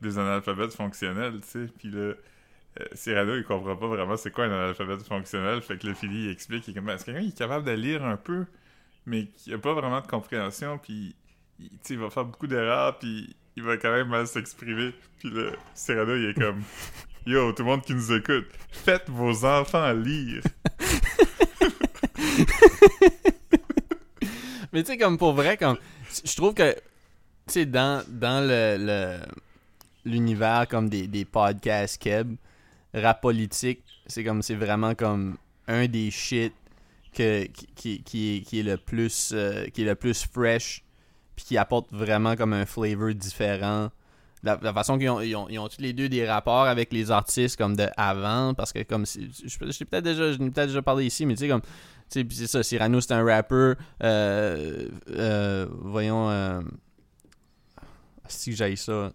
[0.00, 2.14] des analphabètes fonctionnels, tu sais, puis là, euh,
[2.92, 6.30] Cyrano, il comprend pas vraiment c'est quoi un analphabète fonctionnel, fait que le Philly, il
[6.30, 8.44] explique, il est comme, est-ce que quelqu'un est capable de lire un peu,
[9.06, 11.16] mais qui a pas vraiment de compréhension, puis
[11.58, 14.92] il, il va faire beaucoup d'erreurs, puis il va quand même mal s'exprimer.
[15.18, 16.62] Puis là, Cyrano, il est comme
[17.26, 20.42] Yo, tout le monde qui nous écoute, faites vos enfants lire.
[24.72, 25.78] Mais tu sais, comme pour vrai, comme
[26.24, 26.74] je trouve que,
[27.46, 29.18] tu dans, dans le,
[30.04, 32.36] l'univers comme des, des podcasts keb,
[32.92, 36.52] rap politique, c'est comme, c'est vraiment comme un des shit
[37.12, 40.82] que, qui, qui, qui est le plus, euh, qui est le plus fresh,
[41.36, 43.90] puis qui apporte vraiment comme un flavor différent.
[44.44, 46.92] La, la façon qu'ils ont, ils ont, ils ont tous les deux des rapports avec
[46.92, 50.66] les artistes comme de avant, parce que comme, si- je, je, peut-être déjà, je peut-être
[50.66, 51.68] déjà parlé ici, mais tu sais, comme, tu
[52.10, 53.72] sais, puis c'est ça, Cyrano, c'est un rapper.
[54.02, 56.28] Euh, euh, voyons.
[56.30, 56.60] Euh,
[58.28, 59.12] si j'aille ça.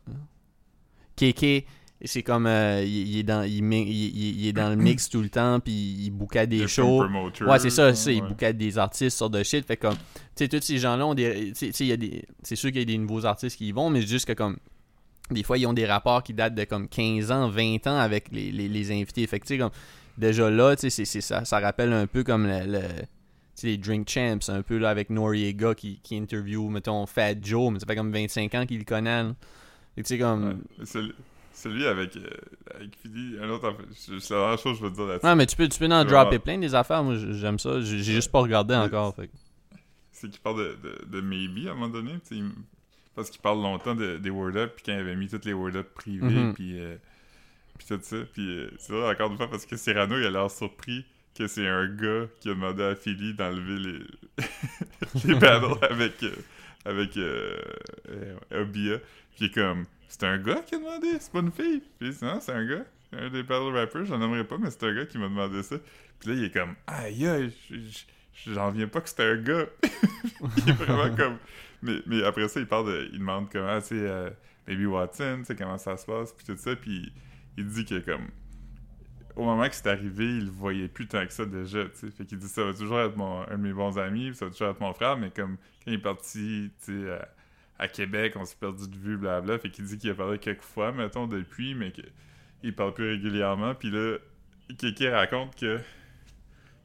[1.16, 1.66] KK,
[2.06, 2.48] c'est comme.
[2.48, 5.30] euh, il, il est dans, il, il- il- il est dans le mix tout le
[5.30, 7.04] temps, puis il bouquait des shows.
[7.42, 8.12] Ouais, c'est ça, c'est ça.
[8.12, 8.30] Il ouais.
[8.30, 9.66] bouquait des artistes sur de shit.
[9.66, 9.96] Fait comme.
[10.36, 11.50] Tu sais, tous ces gens-là ont des.
[11.50, 12.24] Tu sais, tu sais, il y a des.
[12.44, 14.34] C'est sûr qu'il y a des nouveaux artistes qui y vont, mais c'est juste que
[14.34, 14.58] comme.
[15.32, 18.30] Des fois, ils ont des rapports qui datent de comme 15 ans, 20 ans avec
[18.32, 19.26] les, les, les invités.
[19.28, 19.72] Fait que, comme.
[20.18, 22.82] Déjà là, c'est- c'est ça, ça rappelle un peu comme le.
[23.64, 27.80] les Drink Champs, un peu là avec Noriega qui, qui interview, mettons, Fat Joe, mais
[27.80, 29.24] ça fait comme 25 ans qu'il le connaît.
[29.96, 30.62] tu sais, comme.
[30.80, 30.86] Ouais.
[30.86, 31.14] Celui,
[31.54, 32.22] celui avec, euh,
[32.76, 33.74] avec Philly, un autre.
[33.98, 35.26] C'est la dernière chose que je veux te dire là-dessus.
[35.28, 37.04] Ouais, mais tu peux, tu peux en dropper vraiment- plein des affaires.
[37.04, 37.80] Moi, j'aime ça.
[37.82, 39.14] J'ai juste pas regardé encore.
[39.16, 39.30] Fait.
[40.12, 42.52] c'est qu'il parle de, de, de Maybe à un moment donné, tu sais, il-
[43.16, 45.54] parce qu'il parle longtemps de- des Word Up, puis quand il avait mis toutes les
[45.54, 46.54] Word Up privés, Mhm.
[46.54, 46.96] puis, euh,
[47.78, 50.30] puis tout ça, puis euh, c'est vrai encore une fois parce que Cyrano, il a
[50.30, 51.06] l'air surpris
[51.38, 54.00] que c'est un gars qui a demandé à Philly d'enlever les,
[55.26, 56.34] les battles avec, euh,
[56.86, 57.18] avec
[58.52, 61.82] Obia, puis il est comme, c'est un gars qui a demandé, c'est pas une fille,
[62.00, 62.84] puis non, c'est un gars,
[63.14, 65.76] un des battle rappers, j'en aimerais pas, mais c'est un gars qui m'a demandé ça,
[66.20, 69.38] puis là, il est comme, aïe, aïe, je- je- j'en viens pas que c'était un
[69.38, 69.66] gars.
[70.58, 71.38] il est vraiment comme.
[71.82, 73.10] Mais, mais après ça, il parle de.
[73.14, 74.30] Il demande comment, sais, euh,
[74.68, 77.12] Baby Watson, tu comment ça se passe, puis tout ça, puis
[77.58, 78.28] il dit que, comme.
[79.36, 82.12] Au moment que c'est arrivé, il le voyait plus tant que ça déjà, tu sais.
[82.12, 84.52] Fait qu'il dit ça va toujours être mon, un de mes bons amis, ça va
[84.52, 87.30] toujours être mon frère, mais comme quand il est parti, tu sais, à,
[87.80, 89.58] à Québec, on s'est perdu de vue, blabla.
[89.58, 93.74] Fait qu'il dit qu'il a parlé quelques fois, mettons, depuis, mais qu'il parle plus régulièrement.
[93.74, 94.18] Puis là,
[94.78, 95.80] Kiki raconte que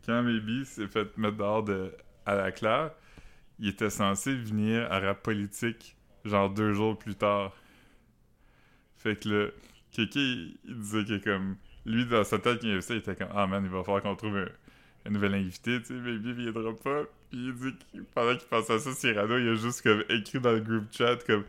[0.07, 1.93] quand Maybe s'est fait mettre dehors de,
[2.25, 2.93] à la claire,
[3.59, 7.53] il était censé venir à rap politique, genre deux jours plus tard.
[8.97, 9.51] Fait que là,
[9.91, 13.47] Kiki, il disait que comme, lui, dans sa tête, il ça, il était comme, ah
[13.47, 14.49] man, il va falloir qu'on trouve un,
[15.07, 17.03] un nouvel invité, tu sais, il viendra pas.
[17.31, 20.41] Puis il dit que pendant qu'il pensait à ça, Cyrano, il a juste comme écrit
[20.41, 21.45] dans le group chat comme,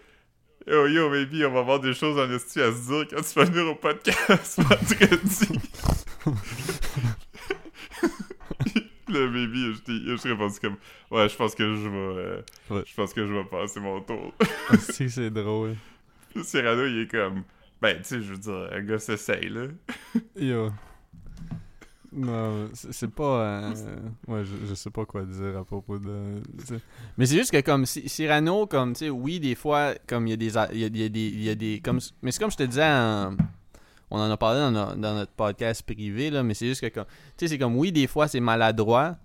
[0.68, 3.40] Yo yo, Maybe, on va avoir des choses en esti à se dire quand tu
[3.40, 5.60] vas venir au podcast vendredi.
[9.08, 9.72] Le baby,
[10.16, 10.78] juste répondu comme
[11.12, 11.96] Ouais, je pense que je vais.
[11.98, 12.84] euh, Ouais.
[12.86, 14.34] Je pense que je vais passer mon tour.
[14.80, 15.76] Si, c'est drôle.
[16.34, 17.44] Puis Cyrano, il est comme
[17.82, 19.68] Ben, tu sais, je veux dire, un gars s'essaye, là.
[20.36, 20.70] Yo.
[22.18, 23.42] Non, c'est pas.
[23.42, 23.74] euh,
[24.28, 26.42] ouais, je, je sais pas quoi dire à propos de.
[27.18, 30.30] Mais c'est juste que, comme Cy- Cyrano, comme, tu sais, oui, des fois, comme il
[30.30, 30.58] y a des.
[30.58, 31.20] a- Il y a, y a des.
[31.28, 32.86] il y a des comme, mais c'est comme je te disais,
[34.10, 36.88] on en a parlé dans, no- dans notre podcast privé, là, mais c'est juste que,
[36.88, 37.06] comme.
[37.06, 39.18] Tu sais, c'est comme, oui, des fois, c'est maladroit.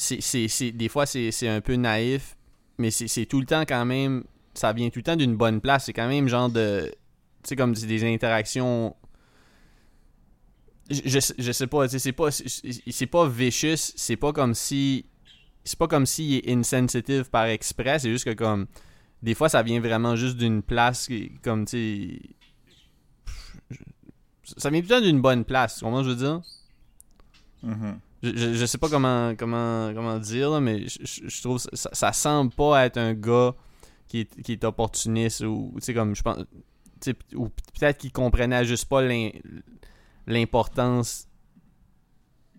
[0.00, 2.36] C'est, des fois, c'est, un peu naïf.
[2.78, 4.24] Mais c'est, tout le temps, quand même.
[4.54, 5.84] Ça vient tout le temps d'une bonne place.
[5.84, 6.90] C'est quand même genre de.
[7.42, 8.94] Tu sais, comme des interactions
[10.90, 15.06] je, je, sais- pas, c'est pas c'est pas vicious, c'est pas comme si
[15.64, 18.66] c'est pas comme s'il est insensitive par exprès, c'est juste que comme
[19.22, 22.20] des fois ça vient vraiment juste d'une place qui- comme tu
[24.56, 26.40] ça vient tout le temps d'une bonne place, que je veux dire?
[27.62, 28.00] Mhm.
[28.22, 31.70] Je, je, je sais pas comment comment comment dire là, mais je, je- trouve ça,
[31.74, 33.54] ça, ça semble pas être un gars
[34.08, 36.38] qui est, qui est opportuniste ou tu sais comme je pense
[37.34, 39.30] ou peut-être qu'il comprenait juste pas l'im-
[40.26, 41.26] l'importance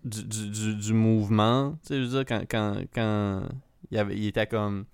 [0.04, 3.42] du, du, du, du mouvement tu sais je veux dire quand quand, quand
[3.90, 4.84] il, avait, il était comme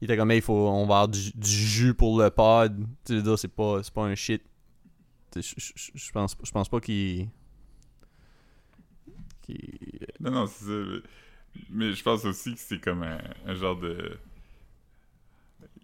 [0.00, 2.78] il était comme Hey, il faut on va avoir du, du jus pour le pod
[2.78, 4.42] tu sais je veux dire c'est pas pas un shit.
[5.34, 5.42] Je,
[5.94, 7.28] je pense je pense pas qu'il
[10.20, 10.72] Non, non, c'est ça.
[11.70, 14.18] mais- je pense aussi que c'est comme un, un genre de.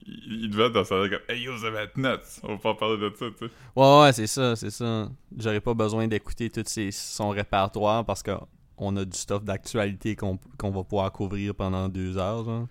[0.07, 2.41] Il, il devait être dans sa tête comme Hey yo, être nuts.
[2.45, 3.53] On va pas parler de ça, tu sais.
[3.75, 5.09] Ouais, ouais, c'est ça, c'est ça.
[5.37, 10.39] J'aurais pas besoin d'écouter tout ses- son répertoire parce qu'on a du stuff d'actualité qu'on
[10.71, 12.69] va pouvoir couvrir pendant deux heures, genre.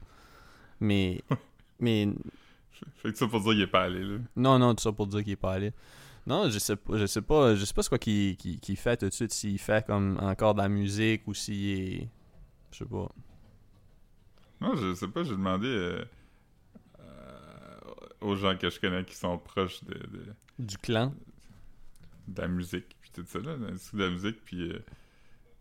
[0.80, 1.22] Mais,
[1.80, 2.08] mais,
[2.98, 4.18] Fait que ça pour dire qu'il est pas allé, là.
[4.36, 5.74] non, non, tout ça pour dire qu'il est pas allé.
[6.28, 9.08] Non, je sais pas, je sais pas, je sais pas ce quoi qu'il fait tout
[9.08, 12.10] de suite, s'il fait comme encore de la musique ou s'il est,
[12.72, 13.10] je sais pas.
[14.60, 16.04] Non, je sais pas, j'ai demandé euh,
[17.00, 17.80] euh,
[18.22, 20.26] aux gens que je connais qui sont proches de, de,
[20.58, 21.14] Du clan.
[22.28, 24.80] de la musique, puis tout ça, là, de la musique, puis euh,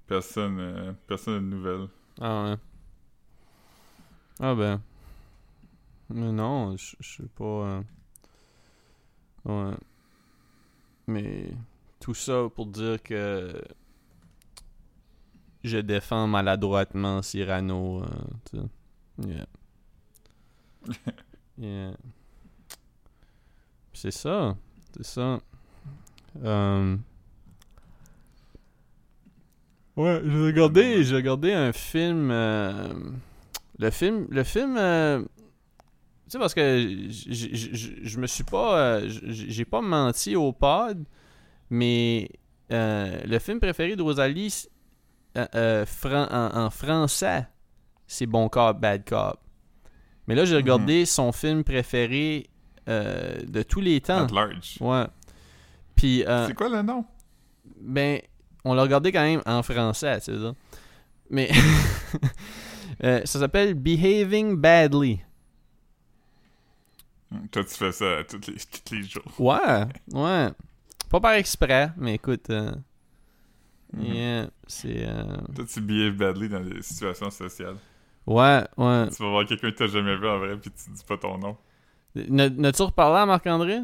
[0.06, 1.88] personne, euh, personne de nouvelles.
[2.20, 2.56] Ah ouais.
[4.40, 4.80] Ah ben.
[6.08, 7.82] Mais non, je je sais pas.
[9.44, 9.74] Ouais.
[11.06, 11.50] Mais
[12.00, 13.62] tout ça pour dire que
[15.62, 18.04] je défends maladroitement Cyrano.
[18.50, 18.58] sais.
[19.26, 19.46] Yeah.
[21.58, 21.96] yeah.
[23.92, 24.56] C'est ça.
[24.96, 25.40] C'est ça.
[26.42, 26.96] Euh,
[29.96, 32.30] Ouais, j'ai regardé, j'ai regardé un film.
[32.32, 32.92] euh,
[33.78, 34.76] le film, le film.
[34.76, 35.22] euh,
[36.24, 41.04] tu sais parce que je me suis pas, euh, j'ai pas menti au pod,
[41.70, 42.28] mais
[42.72, 44.66] euh, le film préféré de Rosalie
[45.36, 47.46] euh, euh, fran- en, en français,
[48.06, 49.38] c'est Bon Cop, Bad Cop.
[50.26, 52.46] Mais là, j'ai regardé son film préféré
[52.88, 54.24] euh, de tous les temps.
[54.26, 54.76] At large.
[54.80, 55.04] Ouais.
[55.96, 57.04] Puis, C'est quoi le nom?
[57.80, 58.20] ben,
[58.64, 60.54] on l'a regardé quand même en français, tu sais ça.
[61.30, 61.50] Mais
[63.00, 65.20] ça s'appelle Behaving Badly.
[67.50, 69.22] Toi, tu fais ça tous les, tous les jours.
[69.38, 70.48] Ouais, ouais.
[71.10, 72.72] Pas par exprès, mais écoute, euh,
[73.92, 74.04] Mhm.
[74.12, 75.06] yeah, c'est...
[75.08, 77.76] euh, Toi, tu behaves badly dans des situations sociales.
[78.26, 79.08] Ouais, ouais.
[79.08, 81.38] Tu vas voir quelqu'un que t'as jamais vu en vrai, puis tu dis pas ton
[81.38, 81.56] nom.
[82.14, 83.80] N'as-tu reparlé à Marc-André?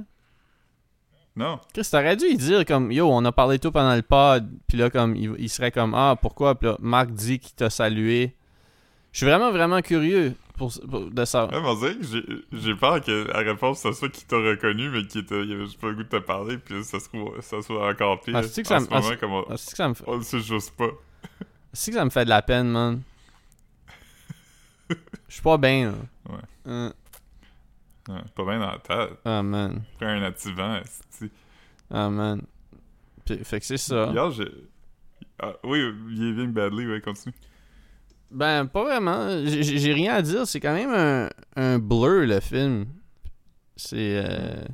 [1.36, 1.61] Non.
[1.72, 4.76] Chris, t'aurais dû lui dire comme Yo, on a parlé tout pendant le pod, puis
[4.78, 6.57] là, comme il, il serait comme Ah, pourquoi?
[6.59, 8.34] Puis là, Marc dit qu'il t'a salué.
[9.12, 11.46] Je suis vraiment, vraiment curieux pour, pour- de ça.
[11.46, 11.61] Ouais,
[12.02, 12.22] j'ai-
[12.74, 15.94] peur que la réponse, ça soit qu'il t'a reconnu, mais il avait juste pas le
[15.94, 18.36] goût de te parler, puis ça, se trouve, ça soit encore pire.
[18.36, 20.04] Ah, que en ça ce me- ah, moment, comme on, Ah, que ça me fait.
[20.06, 20.90] on le sait juste pas.
[21.72, 23.00] C'est que ça me fait de la peine, man?
[25.28, 25.98] Je suis pas bien, là.
[26.34, 26.40] Ouais.
[26.66, 26.92] Hein.
[28.08, 29.18] Ouais, pas bien dans la tête.
[29.24, 29.82] Ah, man.
[29.98, 30.80] Prends un activant.
[31.90, 32.42] Ah, man.
[33.24, 34.11] Puis- fait que c'est ça.
[34.12, 34.50] Hier, j'ai...
[35.42, 37.34] Ah, oui, Behaving Badly, ouais, continue.
[38.31, 39.28] Ben, pas vraiment.
[39.47, 40.47] J'ai rien à dire.
[40.47, 42.87] C'est quand même un, un blur, le film.
[43.76, 44.22] C'est.
[44.24, 44.64] euh,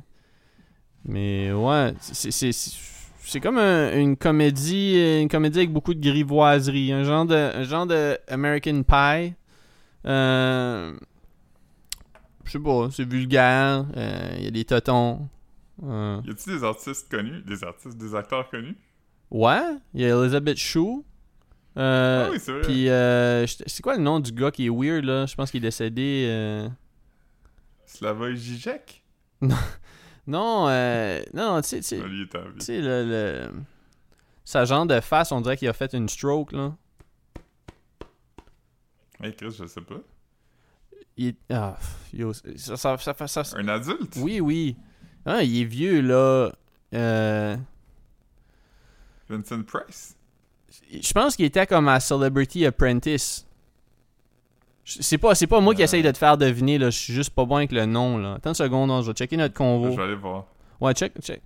[1.05, 6.91] Mais ouais, c'est- comme un- une comédie une comédie avec beaucoup de grivoiserie.
[6.93, 9.33] Un genre de, un genre de American Pie.
[10.05, 10.93] Euh,
[12.45, 13.85] Je sais pas, c'est vulgaire.
[13.97, 15.27] euh, Il y a des totons.
[15.81, 15.85] Y
[16.31, 17.41] a-tu des artistes connus?
[17.45, 18.75] Des artistes, des acteurs connus?
[19.29, 19.61] Ouais,
[19.93, 21.03] il y a Elizabeth Shue.
[21.77, 22.61] Euh, ah oui, c'est vrai.
[22.61, 25.25] Puis, euh, c'est quoi le nom du gars qui est weird, là?
[25.27, 26.25] Je pense qu'il est décédé.
[26.29, 26.67] euh,
[27.85, 29.03] Slavoj Žižek?
[30.25, 31.21] Non, euh...
[31.33, 33.51] non, tu sais, tu sais, Ah, le, le...
[34.43, 36.73] Sa genre de face, on dirait qu'il a fait une stroke, là.
[39.21, 39.99] Hey Chris, je sais pas.
[41.15, 41.77] Il est- Ah,
[42.13, 44.15] yo, ça, ça, ça, ça- Un adulte?
[44.17, 44.75] Oui, oui.
[45.25, 46.51] Ah, il est vieux, là.
[46.93, 47.55] Euh,
[49.29, 50.16] Vincent Price?
[50.91, 53.45] Je pense qu'il était comme à Celebrity Apprentice.
[54.85, 56.89] Je- C'est pas, c'est pas moi qui essaye de te faire deviner, là.
[56.89, 58.35] Je suis juste pas bon avec le nom, là.
[58.35, 59.95] Attends une seconde, hein, je vais checker notre Je convo.
[59.95, 60.45] vais aller voir.
[60.79, 61.41] Ouais, check, check.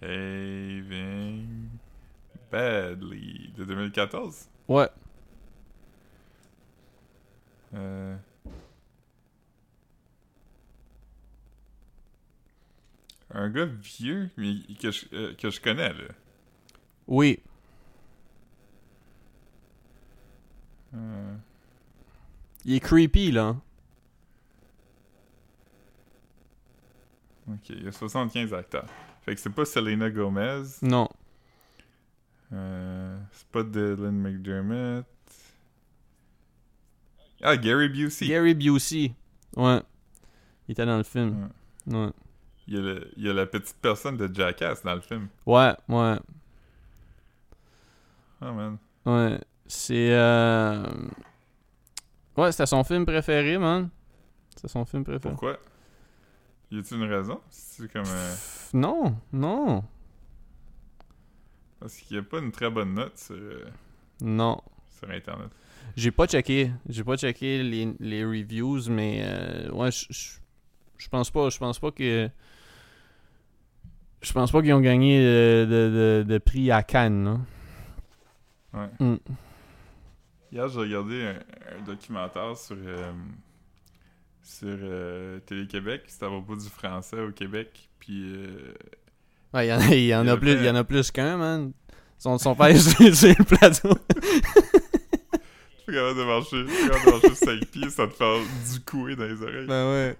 [0.00, 1.46] Behaving
[2.52, 3.50] badly.
[3.56, 4.48] De 2014?
[4.68, 4.88] Ouais.
[7.74, 8.16] Euh...
[13.34, 16.04] Un gars vieux mais que je, euh, que je connais, là.
[17.06, 17.40] Oui.
[22.64, 23.56] Il est creepy, là.
[27.50, 28.86] ok, il y a 75 acteurs.
[29.22, 30.62] Fait que c'est pas Selena Gomez.
[30.82, 31.08] Non.
[32.52, 35.04] Euh, c'est pas Dylan McDermott.
[37.42, 38.26] Ah, Gary Busey.
[38.28, 39.12] Gary Busey.
[39.56, 39.80] Ouais.
[40.66, 41.48] Il était dans le film.
[41.86, 42.10] Ouais.
[42.66, 45.28] Il, y a le- il y a la petite personne de Jackass dans le film.
[45.46, 46.18] Ouais, ouais.
[48.42, 48.78] Oh man.
[49.06, 49.40] Ouais.
[49.68, 50.10] C'est.
[50.12, 50.82] Euh...
[52.36, 53.88] Ouais, c'était son film préféré, man.
[54.54, 55.30] C'était son film préféré.
[55.30, 55.58] Pourquoi?
[56.70, 57.40] Y a-t-il une raison?
[57.50, 58.02] C'est comme.
[58.06, 59.84] euh, Pff, Non, non,
[61.80, 63.64] parce qu'il y a pas une très bonne note sur, euh,
[64.20, 64.60] non.
[64.98, 65.48] sur Internet.
[65.96, 66.70] J'ai pas checké.
[66.88, 71.48] J'ai pas checké les, les reviews, mais euh, ouais, je- pense pas.
[71.50, 72.28] Je pense pas que.
[74.20, 78.80] Je pense pas qu'ils ont gagné de, de, de prix à Cannes, là.
[78.80, 78.88] Ouais.
[79.06, 79.16] Mm.
[80.52, 82.76] Hier, j'ai regardé un, un documentaire sur.
[82.78, 83.12] euh,
[84.42, 86.02] sur euh, Télé-Québec.
[86.06, 87.88] C'était à propos du français au Québec.
[88.00, 88.32] Puis.
[88.34, 88.72] euh,
[89.54, 90.74] Ouais, il y en a, il y en Il a a plus, fait- y en
[90.74, 91.72] a plus qu'un, man.
[92.18, 93.90] Sont pas sur, sur le plateau.
[94.12, 96.66] Je suis capable de marcher.
[96.66, 99.66] Je suis capable de marcher 5 pieds sans te faire du couer dans les oreilles.
[99.66, 100.16] Ben ouais.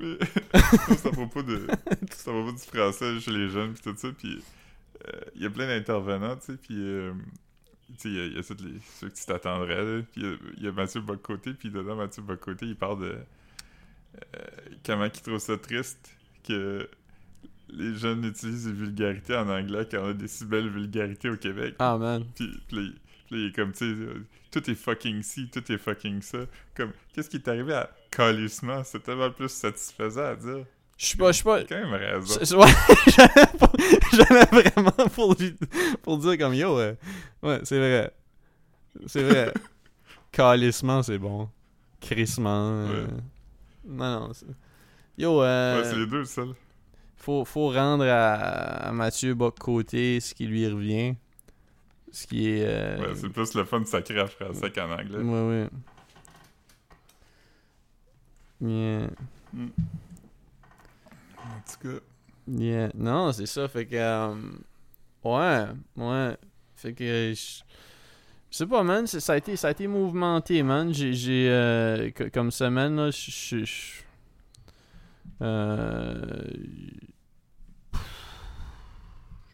[0.00, 0.18] Mais-
[0.60, 1.66] ça, c'est à propos de
[2.12, 4.40] c'est à propos du français chez les jeunes puis tout ça puis
[5.34, 6.76] il y a plein d'intervenants tu sais puis
[8.04, 10.24] il y a, il y a tous les ceux que tu t'attendrais là puis il
[10.24, 13.16] y a- il y, a Mathieu Bocoté puis dedans Mathieu Bocoté il parle de
[14.36, 14.38] euh,
[14.84, 16.10] comment il trouve ça triste
[16.46, 16.88] que
[17.70, 21.36] les jeunes utilisent des vulgarités en anglais quand on a des si belles vulgarités au
[21.36, 22.24] Québec Ah, man.
[22.34, 22.50] puis,
[23.30, 26.38] il est comme, tu sais, euh, tout est fucking ci, tout est fucking ça.
[26.74, 28.82] Comme, qu'est-ce qui est arrivé à calissement?
[28.84, 30.64] C'est tellement plus satisfaisant à dire.
[30.98, 31.62] Je suis pas, je suis pas.
[31.64, 32.40] Quand même raison.
[34.12, 35.56] j'allais vraiment pour, lui-
[36.02, 36.76] pour dire comme yo.
[36.78, 36.94] euh,
[37.42, 38.12] ouais, c'est vrai.
[39.06, 39.54] C'est vrai.
[40.32, 41.48] Calissement, c'est bon.
[42.00, 42.72] Crissement.
[42.88, 43.10] euh, Ouais.
[43.86, 44.32] Non, non.
[45.16, 46.42] Yo, euh, Ouais, c'est les deux, ça.
[46.44, 46.52] là.
[47.16, 48.34] faut, faut rendre à,
[48.88, 51.14] à Mathieu Bock-Côté ce qui lui revient.
[52.10, 52.64] Ce qui est.
[52.66, 55.18] euh, Ouais, c'est plus le fun de sacrer en français qu'en anglais.
[55.18, 55.68] Ouais, ouais.
[58.60, 59.06] Yeah.
[61.48, 62.00] En tout cas,
[62.50, 62.90] Yeah.
[62.94, 63.68] Non, c'est ça.
[63.68, 63.94] Fait que.
[63.96, 64.34] euh,
[65.24, 66.36] ouais, ouais.
[66.76, 67.04] Fait que.
[67.34, 67.62] Je
[68.50, 69.06] je sais pas, man.
[69.06, 70.92] Ça a été, ça a été mouvementé, man.
[70.94, 71.48] J'ai.
[71.50, 73.30] euh, co- comme semaine, là, je.
[73.64, 74.02] je-
[75.42, 76.42] Euh.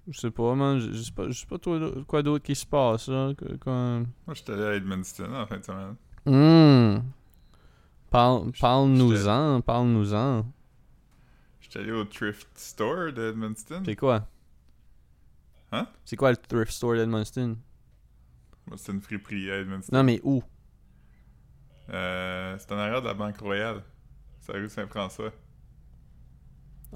[0.07, 0.79] Je sais pas, man.
[0.79, 3.33] Je sais pas, je sais pas toi, quoi d'autre qui se passe, là.
[3.37, 5.97] que- comme- moi, j'étais allé à Edmundston en fin de semaine.
[6.27, 7.03] Hmm.
[8.11, 10.47] Parle-nous-en, parle-nous-en.
[11.77, 13.83] Allé au thrift store de Edmundston.
[13.85, 14.29] C'est quoi?
[15.73, 15.89] Hein?
[16.05, 17.57] C'est quoi le thrift store d'Edmundston?
[18.77, 19.95] C'est une friperie à Edmundston.
[19.97, 20.43] Non, mais où?
[21.91, 23.83] Euh, c'est en arrière de la Banque Royale.
[24.41, 25.33] C'est la rue Saint-François.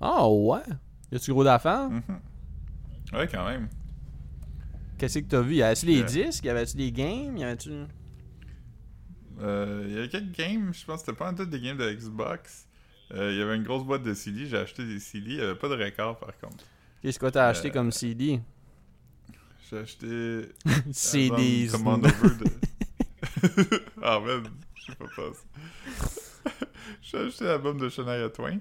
[0.01, 0.61] Ah ouais?
[1.11, 1.91] Y a-tu gros d'affaires?
[1.91, 2.03] Mhm.
[3.15, 3.69] Ouais, quand même.
[4.97, 5.57] Qu'est-ce que t'as vu?
[5.57, 6.05] Y avait-tu les Euh.
[6.05, 6.45] disques?
[6.45, 7.37] Y avait-tu des games?
[7.37, 7.71] Y avait-tu...
[9.41, 11.93] Euh, y avait quelques games, je pense que c'était pas en tout des games de
[11.93, 12.68] Xbox.
[13.15, 15.31] Euh, Il y avait une grosse boîte de CD, j'ai acheté des CD.
[15.31, 16.65] Il y avait pas de record par contre.
[17.03, 18.41] Qu'est-ce que t'as acheté Euh, comme CD?
[19.71, 20.49] J'ai acheté.
[20.93, 21.75] CDs.
[21.75, 23.81] album Command Over de.
[24.03, 26.53] ah man, je sais pas.
[27.03, 28.59] J'ai acheté l'album de Shania Twain.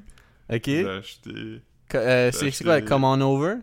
[0.50, 0.62] ok.
[0.66, 1.62] J'ai acheté
[1.96, 2.74] euh, c'est quoi?
[2.76, 3.56] acheté- Come on over?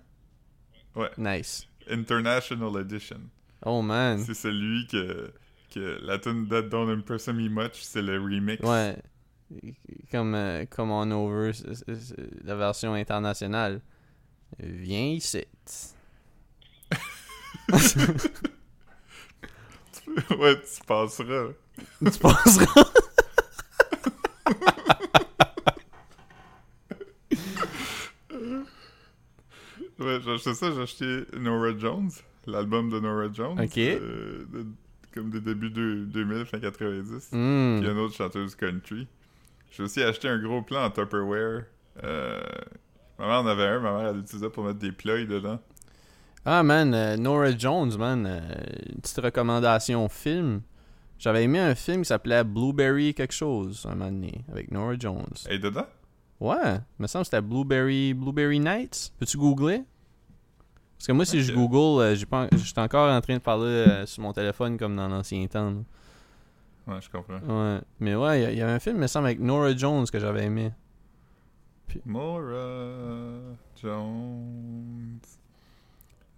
[0.97, 1.11] Ouais.
[1.19, 1.67] Nice.
[1.91, 3.21] International Edition.
[3.67, 4.19] Oh man.
[4.25, 5.33] C'est celui que,
[5.73, 8.63] que la tune That Don't Impress Me Much, c'est le remix.
[8.63, 8.97] Ouais.
[10.11, 11.53] Comme euh, Come on over,
[12.45, 13.81] la version internationale.
[14.59, 15.45] Viens ici.
[20.39, 21.49] ouais, tu passeras.
[21.99, 22.85] tu penseras.
[29.99, 32.11] Ouais, j'ai acheté ça, j'ai acheté Nora Jones,
[32.47, 33.61] l'album de Nora Jones.
[33.61, 33.79] Ok.
[33.79, 34.67] euh, de
[35.15, 37.29] comme des débuts de 2000, fin 90.
[37.31, 37.79] Hmm.
[37.81, 39.07] Puis une autre chanteuse country.
[39.77, 41.65] J'ai aussi acheté un gros plan en Tupperware.
[42.03, 42.41] Euh,
[43.19, 45.59] ma mère en avait un, ma mère elle l'utilisait pour mettre des ploys dedans.
[46.45, 48.27] Ah, man, euh, Nora Jones, man.
[48.27, 48.41] euh,
[48.95, 50.61] une petite recommandation film.
[51.19, 55.25] J'avais aimé un film qui s'appelait Blueberry quelque chose, un moment donné, avec Nora Jones.
[55.49, 55.87] Est dedans?
[56.41, 59.13] Ouais, me semble que c'était Blueberry, Blueberry Nights.
[59.19, 59.83] Peux-tu googler?
[60.99, 61.59] Parce que moi, si je Ok.
[61.59, 65.47] google, euh, j'étais encore en train de parler euh, sur mon téléphone comme dans l'ancien
[65.47, 65.71] temps.
[65.71, 65.77] là.
[66.87, 67.39] Ouais, je comprends.
[67.41, 67.81] Ouais.
[68.01, 70.07] Mais ouais, il y a- il y, avait un film, me semble, avec Nora Jones
[70.07, 70.73] que j'avais aimé.
[72.05, 73.41] Maura
[73.81, 75.19] Jones.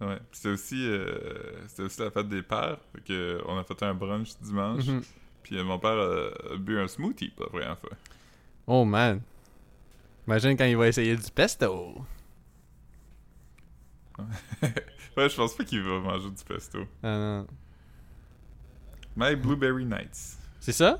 [0.00, 2.78] Ouais, puis c'était aussi, euh, aussi la fête des pères.
[2.94, 4.86] Fait que on a fait un brunch dimanche.
[4.86, 5.02] Mhm.
[5.42, 7.90] Puis euh, mon père a, a bu un smoothie pour la première fois.
[8.66, 9.22] Oh man.
[10.26, 12.04] Imagine quand il va essayer du pesto.
[15.16, 16.80] Ouais, je pense pas qu'il va manger du pesto.
[17.02, 17.46] Ah non.
[19.16, 20.36] My Blueberry Nights.
[20.60, 20.98] C'est ça?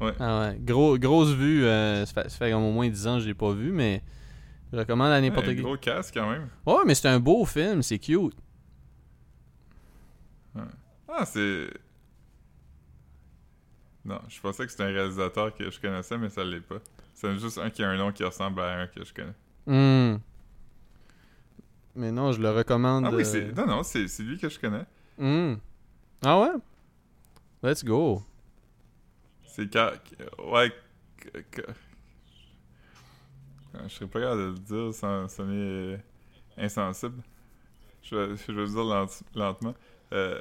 [0.00, 0.12] Ouais.
[0.20, 0.58] Ah ouais.
[0.60, 1.64] Gros, grosse vue.
[1.64, 3.70] euh, ça, fait, ça fait comme au moins 10 ans que je l'ai pas vu,
[3.72, 4.02] mais
[4.72, 5.62] je recommande à n'importe Ouais, qui.
[5.62, 6.48] gros casque quand même.
[6.66, 8.34] Ouais, mais c'est un beau film, c'est cute.
[11.08, 11.68] Ah, c'est.
[14.04, 16.76] Non, je pensais que c'était un réalisateur que je connaissais, mais ça l'est pas.
[17.14, 19.32] C'est juste un qui a un nom qui ressemble à un que je connais.
[19.66, 20.18] Hmm.
[21.94, 23.04] Mais non, je le recommande.
[23.06, 23.56] Ah oui, euh, c'est.
[23.56, 24.84] Non, non, c'est c'est lui que je connais.
[25.18, 25.54] hmm.
[26.24, 26.50] Ah ouais?
[27.66, 28.22] Let's go.
[29.44, 29.94] C'est Car...
[30.38, 30.70] Ouais.
[33.74, 34.58] Ah, Je serais pas capable de le
[34.88, 35.98] dire sans sonner
[36.56, 37.22] insensible.
[38.02, 39.74] Je vais, je vais le dire lent- lentement.
[40.12, 40.40] Euh,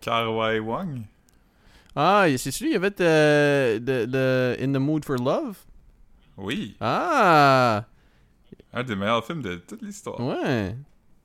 [0.00, 1.02] Karwai Wang?
[1.96, 5.56] Ah, c'est celui qui avait euh, de, de In the Mood for Love?
[6.36, 7.84] Oui, Ah!
[8.72, 10.20] un des meilleurs films de toute l'histoire.
[10.20, 10.76] Ouais.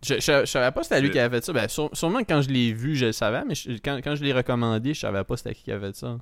[0.04, 1.54] Je, je, je savais pas c'était lui C'est- qui avait fait ça.
[1.54, 4.16] Ben, sûre- sûrement que quand je l'ai vu, je le savais, mais je- quand, quand
[4.16, 6.18] je l'ai recommandé, je savais pas c'était qui qui avait fait ça.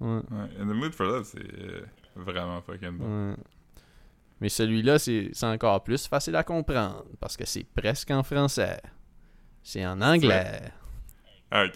[0.00, 0.08] Ouais.
[0.16, 1.82] Ouais, In the Mood for Love, c'est euh,
[2.16, 3.30] vraiment fucking bon.
[3.30, 3.36] ouais.
[4.40, 8.80] Mais celui-là, c'est encore plus facile à comprendre parce que c'est presque en français.
[9.62, 10.60] C'est en anglais.
[11.50, 11.74] Ah, ok.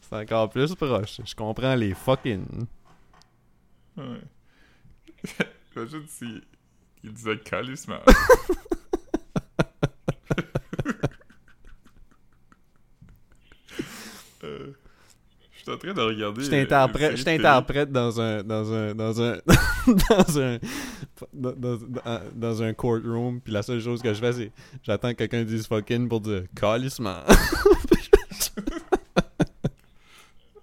[0.00, 1.20] C'est encore plus proche.
[1.24, 2.46] Je comprends les fucking.
[3.96, 4.20] Ouais.
[5.76, 6.42] Imagine si
[7.02, 8.00] il disait calissement.
[14.44, 14.72] euh,
[15.52, 16.42] je suis en train de regarder.
[16.42, 19.36] Je euh, t'interprète, je dans un dans un dans un
[19.86, 20.58] dans un
[21.32, 25.10] dans, dans, dans- dans un courtroom puis la seule chose que je fais c'est j'attends
[25.12, 27.20] que quelqu'un dise fucking pour dire calissement.
[27.88, 28.78] télé.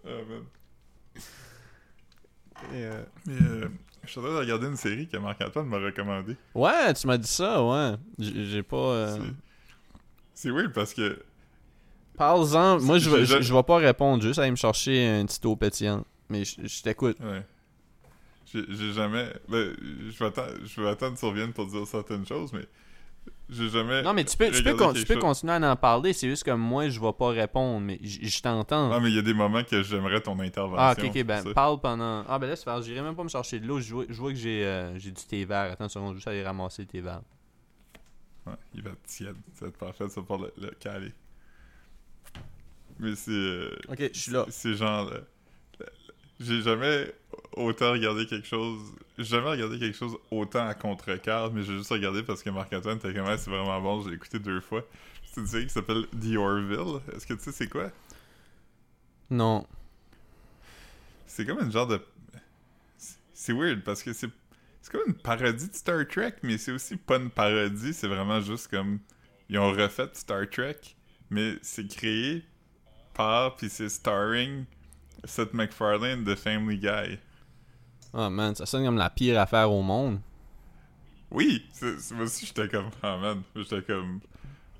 [0.05, 0.43] Ah, man.
[2.73, 3.67] Et, euh, Mais euh,
[4.03, 6.35] je suis en train de regarder une série que Marc-Antoine m'a recommandée.
[6.55, 7.95] Ouais, tu m'as dit ça, ouais.
[8.19, 9.17] J'ai pas euh,
[10.33, 11.19] C'est- weird parce que
[12.17, 15.39] Parle-en, moi je vais je, je vais pas répondre, juste aller me chercher un petit
[15.47, 16.05] eau pétillant.
[16.29, 17.17] Mais je, je t'écoute.
[17.19, 17.43] Ouais.
[18.45, 19.27] J'ai j'ai jamais.
[19.49, 22.65] Ben, je vais attendre, je vais attendre que tu reviennes pour dire certaines choses, mais
[23.49, 24.01] j'ai jamais.
[24.01, 26.51] Non mais tu peux tu peux, con- tu continuer à en parler, c'est juste que
[26.51, 28.89] moi je vais pas répondre, mais je t'entends.
[28.89, 30.77] Non, mais il y a des moments que j'aimerais ton intervention.
[30.77, 32.23] Ah, ok, ok, c'est ben, parle pendant.
[32.27, 34.31] Ah, ben laisse faire, j'irai même pas me chercher de l'eau, je vois, je vois
[34.31, 35.71] que j'ai euh, j'ai du thé vert.
[35.71, 37.21] Attends une seconde, je vais juste aller ramasser le thé vert.
[38.47, 39.35] Ouais, il va être tiède.
[39.53, 41.11] Ça va être parfait, ça pour le, le caler.
[42.99, 43.31] Mais c'est.
[43.31, 44.45] euh, Ok, je suis là.
[44.49, 45.09] C'est genre.
[45.11, 45.19] euh,
[46.39, 47.13] J'ai jamais
[47.53, 48.79] autant regardé quelque chose.
[49.17, 52.97] J'ai jamais regardé quelque chose autant à contre-cœur, mais j'ai juste regardé parce que Marc-Antoine
[52.97, 54.83] était comme Ah, c'est vraiment bon, j'ai écouté deux fois.
[55.31, 57.01] C'est une série qui s'appelle The Orville.
[57.15, 57.89] Est-ce que tu sais c'est quoi?
[59.29, 59.65] Non.
[61.27, 62.01] C'est comme une genre de.
[62.97, 64.29] c'est- C'est weird parce que c'est.
[64.81, 68.41] C'est comme une parodie de Star Trek, mais c'est aussi pas une parodie, c'est vraiment
[68.41, 68.99] juste comme.
[69.49, 70.77] Ils ont refait Star Trek,
[71.29, 72.43] mais c'est créé
[73.13, 74.65] par, puis c'est starring
[75.25, 77.19] Seth MacFarlane de Family Guy.
[78.13, 80.19] Ah, man, ça sonne comme la pire affaire au monde.
[81.31, 82.89] Oui, c'est, c'est- moi aussi j'étais comme.
[83.01, 84.19] Ah man, j'étais comme.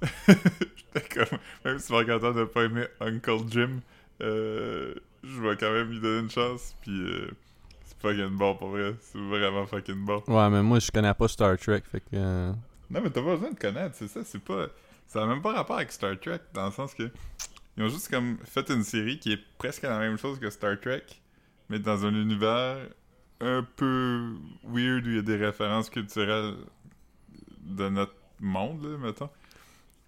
[0.28, 1.40] j'étais comme.
[1.66, 3.80] Même si Marc-Antoine n'a pas aimé Uncle Jim,
[4.22, 6.92] euh, je vais quand même lui donner une chance, puis.
[6.92, 7.32] euh,
[7.86, 10.24] c'est fucking bon pour vrai, c'est vraiment fucking bon.
[10.28, 12.06] Ouais, mais moi je connais pas Star Trek, fait que.
[12.16, 12.52] euh,
[12.90, 14.68] Non, mais t'as pas besoin de connaître, c'est ça, c'est pas.
[15.08, 17.10] Ça a même pas rapport avec Star Trek, dans le sens que.
[17.78, 20.78] Ils ont juste comme fait une série qui est presque la même chose que Star
[20.80, 21.04] Trek,
[21.70, 22.78] mais dans un univers
[23.42, 26.56] un peu weird où il y a des références culturelles
[27.64, 29.30] de notre monde, là, mettons.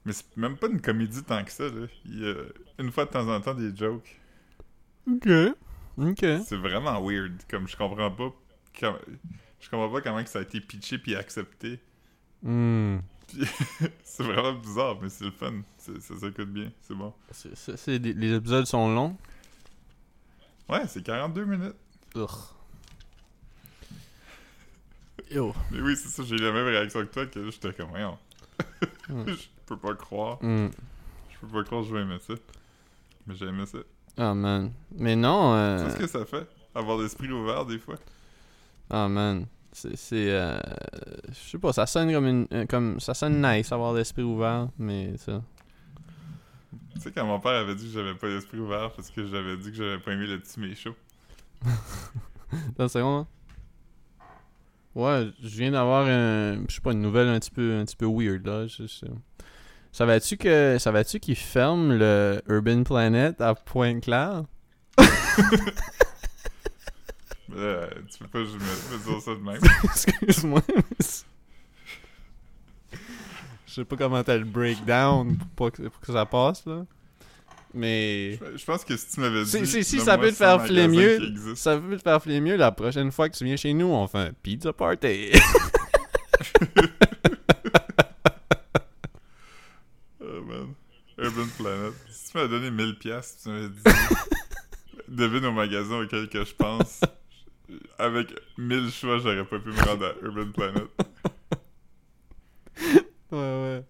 [0.05, 1.87] Mais c'est même pas une comédie tant que ça, là.
[2.05, 2.35] Il y a
[2.79, 4.19] une fois de temps en temps des jokes.
[5.09, 5.29] Ok.
[5.97, 6.25] Ok.
[6.45, 7.41] C'est vraiment weird.
[7.49, 8.33] Comme je comprends pas.
[8.79, 11.79] je comprends pas comment que ça a été pitché puis accepté
[12.43, 12.97] Hmm.
[14.03, 15.61] c'est vraiment bizarre, mais c'est le fun.
[15.77, 17.13] Ça s'écoute bien, c'est bon.
[17.87, 19.15] Les épisodes sont longs.
[20.67, 21.75] Ouais, c'est 42 minutes.
[25.33, 25.53] Yo.
[25.71, 28.17] Mais oui, c'est ça, j'ai eu la même réaction que toi, que j'étais comme, voyons.
[29.09, 29.23] Hmm.
[29.27, 29.33] je
[29.65, 30.37] peux pas croire.
[30.41, 30.67] Hmm.
[31.31, 32.33] Je peux pas croire que je vais aimer ça.
[33.25, 33.79] Mais j'ai aimé ça.
[34.19, 34.71] Oh man.
[34.95, 35.53] Mais non.
[35.53, 35.89] Tu Euh...
[35.89, 36.47] sais ce que ça fait?
[36.75, 37.95] Avoir l'esprit ouvert des fois.
[38.91, 39.47] Oh man.
[39.71, 39.95] C'est.
[39.95, 40.59] c'est, euh...
[41.29, 42.47] Je sais pas, ça sonne comme une.
[42.53, 42.99] euh, Comme...
[42.99, 45.41] Ça sonne nice avoir l'esprit ouvert, mais ça.
[46.93, 49.57] Tu sais, quand mon père avait dit que j'avais pas l'esprit ouvert parce que j'avais
[49.57, 50.95] dit que j'avais pas aimé le petit méchot.
[52.77, 53.27] Dans une seconde, hein?
[54.95, 56.63] Ouais, je viens d'avoir un.
[56.67, 58.67] Je sais pas, une nouvelle un petit peu, un petit peu weird là.
[58.67, 59.05] Je, je-
[59.91, 60.77] Savais-tu que.
[60.79, 64.43] Savais-tu qu'ils ferment le Urban Planet à Pointe-Claire?
[67.55, 69.61] Là, tu peux pas me, me dire ça de même.
[69.83, 70.61] Excuse-moi.
[73.67, 76.85] Je sais pas comment t'as le breakdown pour, pas que, pour que ça passe là.
[77.73, 78.33] Mais.
[78.33, 79.49] Je je pense que si tu m'avais dit.
[79.49, 82.21] Si, si, si nomme-moi ça peut te 100 faire filer mieux, ça peut te faire
[82.21, 85.31] filer mieux la prochaine fois que tu viens chez nous, on fait un pizza party.
[90.21, 90.75] Oh man.
[91.17, 91.93] Urban Planet.
[92.09, 93.81] Si tu m'avais donné 1000$, piastres, tu m'avais dit.
[95.07, 97.01] Devine au magasin auquel que je pense.
[97.99, 100.87] Avec 1000 choix, j'aurais pas pu me rendre à Urban Planet.
[103.31, 103.83] ouais, ouais.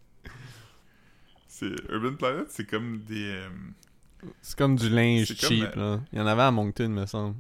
[1.56, 3.28] C'est Urban Planet, c'est comme des.
[3.28, 3.48] euh,
[4.42, 6.00] C'est comme du linge comme, cheap, là.
[6.12, 7.36] Il y en avait à Moncton, me semble.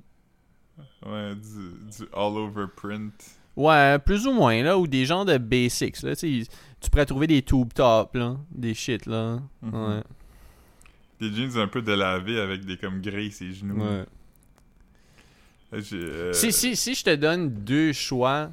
[1.04, 3.12] ouais, du, du all-over print.
[3.56, 6.16] Ouais, plus ou moins, là, ou des genres de basics, là.
[6.16, 6.46] Tu
[6.92, 8.38] pourrais trouver des tube tops, là.
[8.52, 9.40] Des shit, là.
[9.64, 9.74] Mhm.
[9.74, 10.04] Ouais.
[11.20, 13.82] Des jeans un peu délavés avec des comme gris ses genoux.
[13.84, 14.06] Ouais.
[15.74, 18.52] Euh, Si, si, si je te donne deux choix,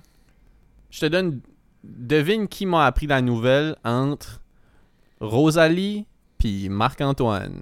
[0.90, 1.42] je te donne.
[1.84, 4.39] Devine qui m'a appris la nouvelle entre
[5.20, 6.06] Rosalie
[6.38, 7.60] puis Marc-Antoine.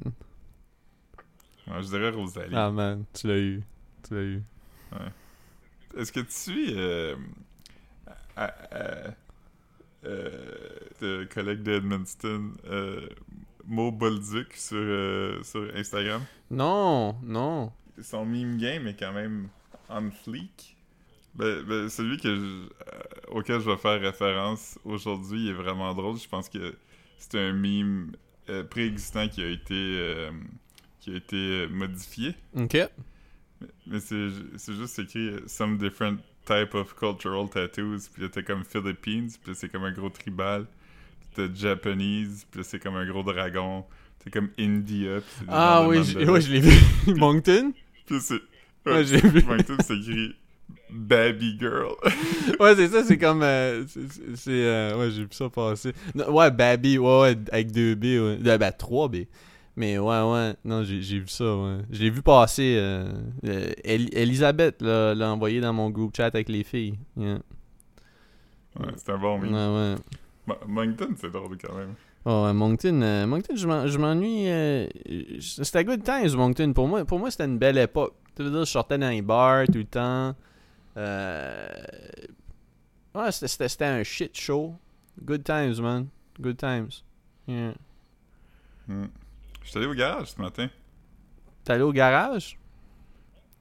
[1.67, 2.55] ouais, je dirais Rosalie.
[2.55, 3.63] Ah man, tu l'as eu.
[4.07, 4.43] Tu l'as eu.
[5.97, 7.17] Est-ce que tu suis euh,
[8.37, 9.11] à- à-
[10.05, 13.09] euh, le collègue d'Edmundston, euh,
[13.67, 16.23] Mo Bolduc, sur, euh, sur Instagram?
[16.51, 17.73] Non, non.
[18.01, 19.49] Son meme game est quand même
[19.91, 20.77] on fleek.
[21.35, 22.69] Ben, ben, celui que je- euh,
[23.31, 26.17] auquel je vais faire référence aujourd'hui est vraiment drôle.
[26.19, 26.77] Je pense que
[27.19, 28.13] c'est un meme
[28.49, 30.31] euh, préexistant qui a été euh,
[31.01, 32.35] qui a été euh, modifié.
[32.57, 32.77] Ok.
[33.87, 38.09] Mais, c'est c'est juste écrit euh, Some different type of cultural tattoos.
[38.13, 39.31] Puis là, t'as comme Philippines.
[39.43, 40.67] Puis c'est comme un gros tribal.
[41.21, 42.47] Puis t'as Japanese.
[42.51, 43.85] Puis c'est comme un gros dragon.
[44.25, 45.21] T'as comme India.
[45.21, 47.15] Puis c'est Ah oui, noms je, ouais, l'ai vu.
[47.17, 47.73] Moncton?
[48.07, 48.41] Puis c'est.
[48.87, 49.43] Ouais, j'ai vu.
[49.43, 50.35] Moncton, c'est écrit
[50.91, 51.95] Baby Girl.
[52.61, 53.43] Ouais, c'est ça, c'est comme.
[53.43, 53.85] euh,
[54.35, 55.93] c'est- euh, ouais, j'ai vu ça passer.
[56.15, 58.39] Non, ouais, Baby, ouais, ouais, avec deux B, ouais.
[58.47, 59.17] Euh, Ben, trois B.
[59.77, 61.79] Mais ouais, ouais, non, j'ai j'ai vu ça, ouais.
[61.91, 62.77] Je l'ai vu passer.
[62.79, 63.13] Euh,
[63.85, 66.95] El- Elisabeth l'a envoyé dans mon groupe chat avec les filles.
[67.17, 67.39] Yeah.
[68.81, 69.55] ouais, c'est un bon Ouais, meme.
[69.95, 69.97] ouais.
[70.47, 71.95] Mo- Moncton, c'est drôle quand même.
[72.25, 74.49] Oh, ouais, Moncton, euh, Moncton, je m'en- je m'ennuie.
[74.49, 74.87] euh,
[75.41, 76.73] c'était good times, Moncton.
[76.73, 78.15] Pour moi, pour moi c'était une belle époque.
[78.37, 80.35] Tu veux dire, je sortais dans les bars tout le temps.
[80.99, 81.69] Euh,
[83.15, 84.77] Ouais, c'était- un shit show.
[85.25, 86.09] Good times, man.
[86.41, 87.03] Good times.
[87.47, 87.73] Yeah.
[88.87, 89.07] Hmm.
[89.63, 90.69] Je suis allé au garage ce matin.
[91.65, 92.59] T'es allé au garage?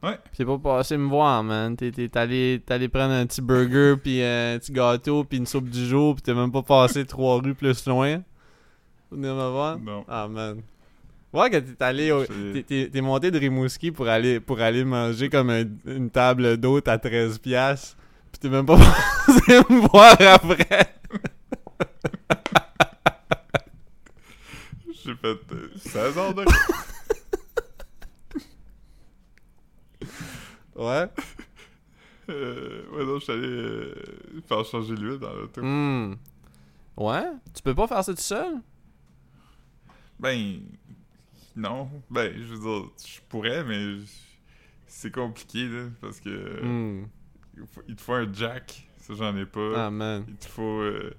[0.04, 0.20] Ouais.
[0.34, 1.76] T'es pas passé me voir, man.
[1.76, 5.48] T'es t'es allé, t'es allé prendre un petit burger, puis un petit gâteau, puis une
[5.48, 8.22] soupe du jour, puis t'es même pas passé trois rues plus loin.
[9.10, 9.80] Venir me voir?
[9.80, 10.06] Non.
[10.08, 10.62] Ah, man.
[11.34, 12.26] Ouais, que t'es allé au...
[12.26, 16.88] T'es- T'es monté de Rimouski pour aller, pour aller manger comme un- une table d'hôte
[16.88, 17.98] à 13 piastres.
[18.32, 18.78] Pis t'es même pas
[19.28, 20.96] passé me voir après.
[25.06, 26.46] J'ai fait euh, 16 heures de
[30.76, 31.08] Ouais.
[32.30, 33.96] Euh, ouais, non, je suis allé euh,
[34.48, 35.62] faire changer l'huile dans l'auto.
[35.64, 36.16] Hmm.
[36.98, 37.32] Ouais?
[37.54, 38.56] Tu peux pas faire ça tout seul?
[40.20, 40.60] Ben,
[41.58, 41.90] non.
[42.10, 43.98] Ben, je veux dire, je pourrais, mais
[44.86, 47.08] c'est compliqué, là, parce que Hmm.
[47.88, 49.88] il, te faut un jack, ça j'en ai pas.
[49.88, 50.24] Ah, man.
[50.28, 51.14] Il te faut euh,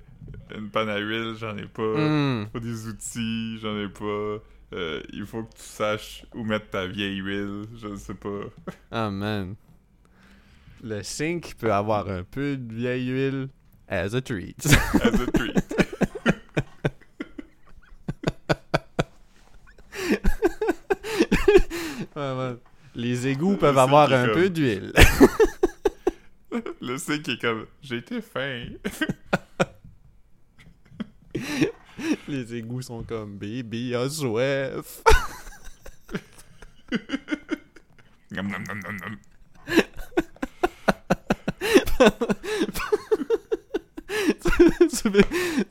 [0.57, 1.83] une panne à huile, j'en ai pas.
[1.83, 2.43] Hmm.
[2.43, 4.39] Il te faut des outils, j'en ai pas.
[4.75, 8.41] Euh, il faut que tu saches où mettre ta vieille huile, je ne sais pas.
[8.91, 9.55] Ah, man.
[10.83, 13.49] Le sink peut avoir un peu de vieille huile
[13.89, 14.65] as a treat.
[14.67, 15.75] As a treat.
[22.19, 22.57] Ouais, ouais.
[22.97, 24.93] Les égouts Le peuvent avoir un comme- peu d'huile.
[26.81, 28.65] Le sink est comme j'ai été fin.
[32.27, 35.03] Les égouts sont comme baby a soif.
[38.31, 39.17] Nom, nom, nom, nom, nom.
[44.91, 45.23] tu, veux,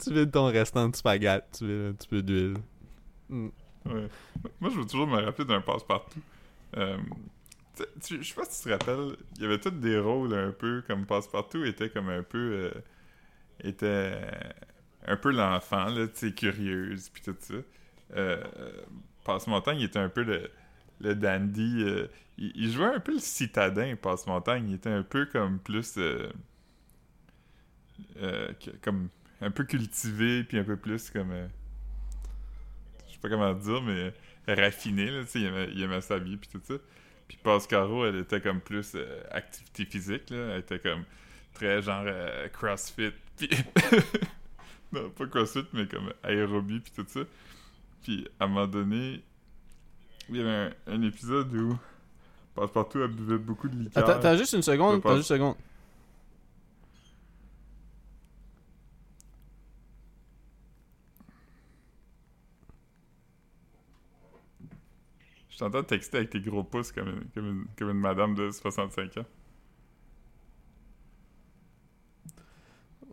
[0.04, 2.58] tu veux ton restant de spaghetti, tu veux un petit peu d'huile.
[3.30, 3.48] Mm.
[3.86, 4.08] Ouais.
[4.60, 6.20] Moi, je veux toujours me rappeler d'un passe-partout.
[6.76, 6.98] Euh,
[8.10, 10.84] je sais pas si tu te rappelles, il y avait tous des rôles un peu
[10.88, 12.72] comme passe-partout était comme un peu.
[12.74, 12.82] euh,
[13.64, 14.14] était
[15.06, 17.56] un peu l'enfant, là, tu sais, curieuse, puis tout ça.
[18.16, 18.44] Euh,
[19.26, 20.52] Passe-Montagne était un peu le,
[21.02, 21.84] le dandy.
[21.84, 22.08] euh,
[22.38, 24.70] il, jouait un peu le citadin, Passe-Montagne.
[24.70, 25.98] Il était un peu comme plus.
[28.82, 29.10] comme
[29.42, 31.32] un peu cultivé, puis un peu plus comme.
[33.08, 34.14] je sais pas comment dire, mais
[34.56, 36.76] raffiné, là, tu sais, il aimait, il aimait s'habiller puis tout ça.
[37.28, 41.04] Puis Pascaro, elle était comme plus euh, activité physique, là, elle était comme
[41.54, 43.50] très genre euh, crossfit, puis...
[44.94, 47.22] non, pas crossfit, mais comme aérobie puis tout ça.
[48.04, 49.22] Puis à un moment donné,
[50.30, 51.78] il y avait un, un épisode où
[52.56, 54.04] Passepartout elle buvait beaucoup de liqueur.
[54.10, 55.56] Attends, attends juste une seconde, pense- juste une seconde.
[65.58, 68.52] Je t'entends texter avec tes gros pouces comme une, comme une, comme une madame de
[68.52, 69.26] 65 ans.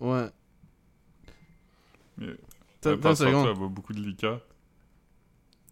[0.00, 0.28] Ouais.
[2.18, 2.26] Mais
[2.80, 3.46] Attends attends seconde.
[3.48, 4.40] elle boit beaucoup de liqueur.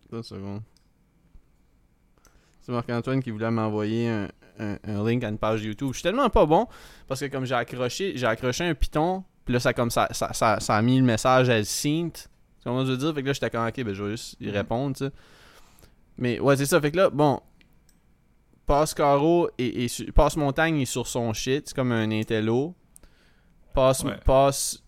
[0.09, 0.63] Attends seconde.
[2.63, 5.89] C'est Marc-Antoine qui voulait m'envoyer un, un- un link à une page YouTube.
[5.89, 6.67] Je suis tellement pas bon
[7.07, 10.33] parce que comme j'ai accroché, j'ai accroché un piton, puis là ça comme ça, ça,
[10.33, 12.29] ça, ça a mis le message à synth.
[12.61, 13.15] Tu comprends ce que je veux dire?
[13.15, 14.53] Fait que là j'étais comme ok, ben je vais juste y Mhm.
[14.53, 15.13] répondre, tu sais.
[16.19, 16.81] Mais ouais, c'est ça.
[16.81, 17.41] Fait que là, bon.
[18.67, 21.69] Passe Caro et, et Passe Montagne est sur son shit.
[21.69, 22.75] C'est comme un intello.
[23.75, 24.19] Passe, Ouais.
[24.25, 24.83] passe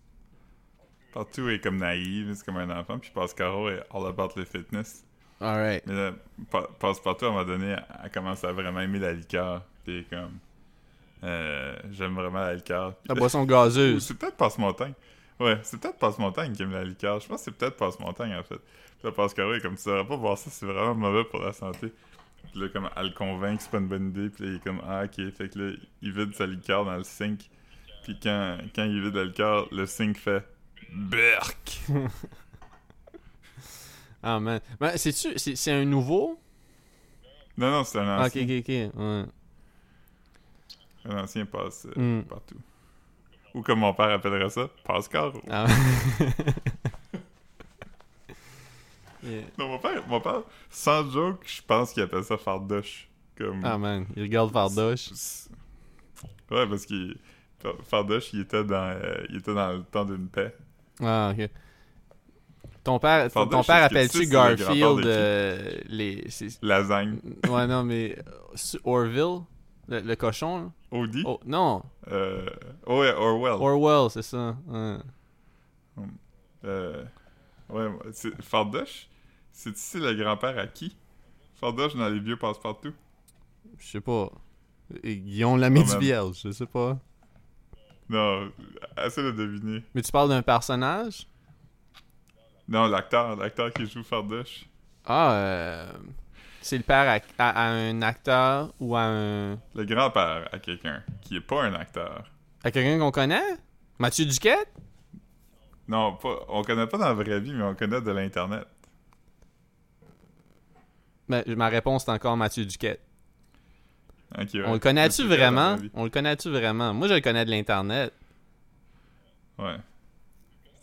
[1.13, 5.05] Partout est comme naïve, c'est comme un enfant, puis Pascaro est all about le fitness.
[5.39, 5.83] Alright.
[5.87, 6.11] Mais là,
[6.51, 7.73] Pa- Passepartout, à un moment donné,
[8.03, 9.63] elle, commence à vraiment aimer la liqueur.
[9.85, 10.37] Puis comme,
[11.23, 12.95] euh, j'aime vraiment la liqueur.
[12.95, 14.03] Puis- La boisson gazeuse.
[14.07, 14.93] c'est peut-être Passe-Montagne.
[15.39, 17.19] Ouais, c'est peut-être Passe-Montagne qui aime la liqueur.
[17.21, 18.59] Je pense que c'est peut-être Passe-Montagne, en fait.
[19.05, 21.93] Là, Pascaro est comme, tu saurais pas boire ça, c'est vraiment mauvais pour la santé.
[22.51, 24.29] Puis là, comme, elle le convainc que c'est pas une bonne idée.
[24.29, 25.31] Puis là, il est comme, ah, ok.
[25.31, 27.41] Fait que là, il vide sa liqueur dans le sink.
[28.03, 30.43] Puis quand, quand il vide la liqueur, le sink fait
[30.91, 31.81] Berk!
[34.27, 34.59] Ah man.
[34.79, 36.39] Ben, c'est-tu, c'est, c'est un nouveau?
[37.57, 38.43] Non, non, c'est un Ah, ok, ancien.
[38.43, 38.67] ok, ok.
[38.99, 39.23] Ouais.
[41.05, 42.23] Un ancien passe euh, Hmm.
[42.23, 42.59] partout.
[43.53, 45.39] Ou comme mon père appellerait ça, passe-caro.
[45.47, 45.67] Ah.
[49.25, 49.41] Yeah.
[49.57, 53.09] Non, mon père, mon père, sans joke, je pense qu'il appelle ça fardoche.
[53.37, 53.61] Comme...
[53.63, 55.09] Ah man, il regarde Fardoche.
[56.51, 56.85] Ouais, parce.
[57.59, 60.55] Fa- Fardoche, il était dans, euh, il était dans le temps d'une paix.
[61.01, 61.49] Ah, ok.
[62.83, 66.27] Ton père, ton, père que appelle-tu le Garfield euh, les.
[66.61, 67.19] Lasagne.
[67.49, 68.15] Ouais, non, mais.
[68.17, 69.41] euh, Orville
[69.87, 70.71] le, le cochon, là?
[70.91, 71.23] Audi.
[71.25, 72.47] Oh, non, Euh,
[72.85, 73.53] oh, ouais, Orwell.
[73.53, 74.55] Orwell, c'est ça.
[74.67, 74.97] Ouais.
[76.63, 77.03] Euh,
[77.69, 77.87] ouais,
[78.41, 79.07] Fardoche,
[79.55, 80.95] c'est ici le grand-père à qui?
[81.59, 82.93] Fardoche dans les vieux passe-partout.
[83.77, 84.29] Je sais pas.
[85.03, 85.97] Et Guillaume Oh, du.
[85.99, 86.97] Vierge, je sais pas.
[88.09, 88.51] Non,
[88.95, 89.83] assez de deviner.
[89.95, 91.27] Mais tu parles d'un personnage?
[92.67, 94.65] Non, l'acteur, l'acteur qui joue Fardoche.
[95.05, 95.91] Ah, euh,
[96.61, 99.53] c'est le père à, à- à un acteur ou à un.
[99.75, 102.25] Le grand-père à quelqu'un qui est pas un acteur.
[102.63, 103.57] à quelqu'un qu'on connaît?
[103.99, 104.71] Mathieu Duquette?
[105.87, 108.65] Non, pas, on connaît pas dans la vraie vie, mais on connaît de l'Internet.
[111.27, 113.01] Ma réponse est encore Mathieu Duquette.
[114.37, 114.45] Ouais.
[114.65, 115.77] On le connaît-tu vraiment?
[115.93, 116.93] On le connaît-tu vraiment?
[116.93, 118.13] Moi, je le connais de l'Internet.
[119.57, 119.77] Ouais.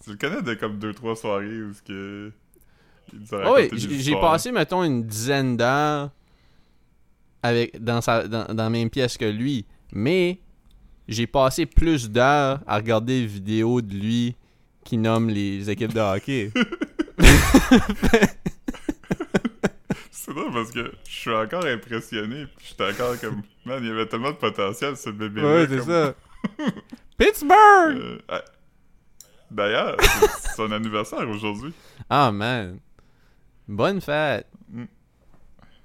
[0.05, 2.33] Tu le connais de comme deux, trois soirées où ce que.
[3.33, 6.11] Ah oui, j'ai passé, mettons, une dizaine d'heures
[7.43, 9.67] avec dans, sa, dans, dans la même pièce que lui.
[9.93, 10.41] Mais
[11.09, 14.37] j'ai passé plus d'heures à regarder des vidéos de lui
[14.85, 16.53] qui nomme les équipes de hockey.
[20.33, 23.43] C'est drôle parce que je suis encore impressionné, puis j'étais encore comme.
[23.65, 25.43] Man, il y avait tellement de potentiel ce bébé.
[25.43, 26.15] ouais, c'est ça.
[27.19, 27.97] Pittsburgh!
[27.97, 28.43] Euh, ah,
[29.51, 31.75] D'ailleurs, c'est son anniversaire aujourd'hui.
[32.09, 32.81] Ah, man.
[33.69, 34.47] Bonne fête.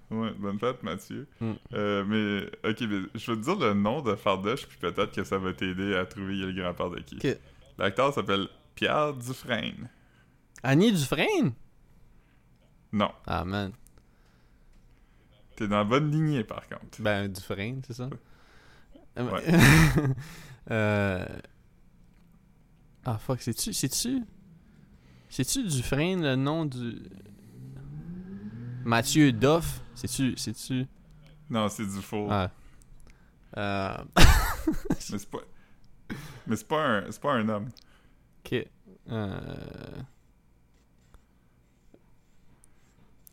[0.09, 1.27] Ouais, bonne fête, Mathieu.
[1.41, 1.51] Mm.
[1.73, 5.23] Euh, mais, ok, mais je vais te dire le nom de Fardoche, puis peut-être que
[5.25, 7.19] ça va t'aider à trouver le grand-père de qui.
[7.77, 9.89] L'acteur s'appelle Pierre Dufresne.
[10.63, 11.51] Annie Dufresne?
[12.93, 13.73] Non, Ah, man.
[15.57, 17.01] T'es dans la bonne lignée par contre.
[17.01, 18.09] Ben, Dufresne, c'est ça?
[19.17, 19.43] Euh, Ouais.
[20.71, 21.25] euh...
[23.03, 23.73] Ah, fuck, c'est-tu...
[23.73, 24.23] C'est-tu...
[25.29, 26.99] C'est-tu Dufresne le nom du.
[28.85, 29.81] Mathieu Doff?
[29.95, 30.37] C'est-tu.
[30.37, 30.85] C'est-tu?
[31.49, 32.27] Non, c'est du faux.
[32.29, 32.49] Ah.
[33.57, 33.97] Euh.
[34.89, 35.39] Mais c'est pas.
[36.45, 37.11] Mais c'est pas un.
[37.11, 37.69] C'est pas un homme.
[38.45, 38.65] Ok.
[39.09, 39.39] Euh...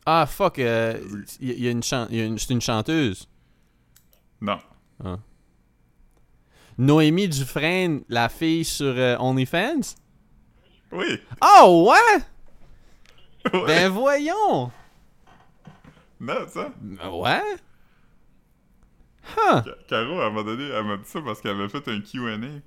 [0.05, 0.59] Ah, fuck.
[0.59, 0.99] euh,
[1.39, 3.27] y, a une chan- il y a une- C'est une chanteuse.
[4.41, 4.59] Non.
[6.77, 9.95] Noémie Dufresne, la fille sur euh, OnlyFans?
[10.91, 11.19] Oui!
[11.41, 12.21] Oh, ouais!
[13.53, 13.65] Ouais.
[13.67, 14.71] Ben voyons!
[16.19, 16.73] Non, ça.
[16.81, 17.43] Ben Ouais?
[19.37, 19.61] Huh!
[19.63, 21.99] Ca- Caro, à un moment donné, elle m'a dit ça parce qu'elle avait fait un
[22.01, 22.37] QA.
[22.39, 22.61] Puis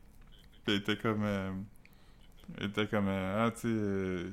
[0.68, 1.22] elle était comme.
[1.24, 1.50] euh,
[2.58, 3.08] elle était comme.
[3.08, 4.30] euh, ah, tu sais,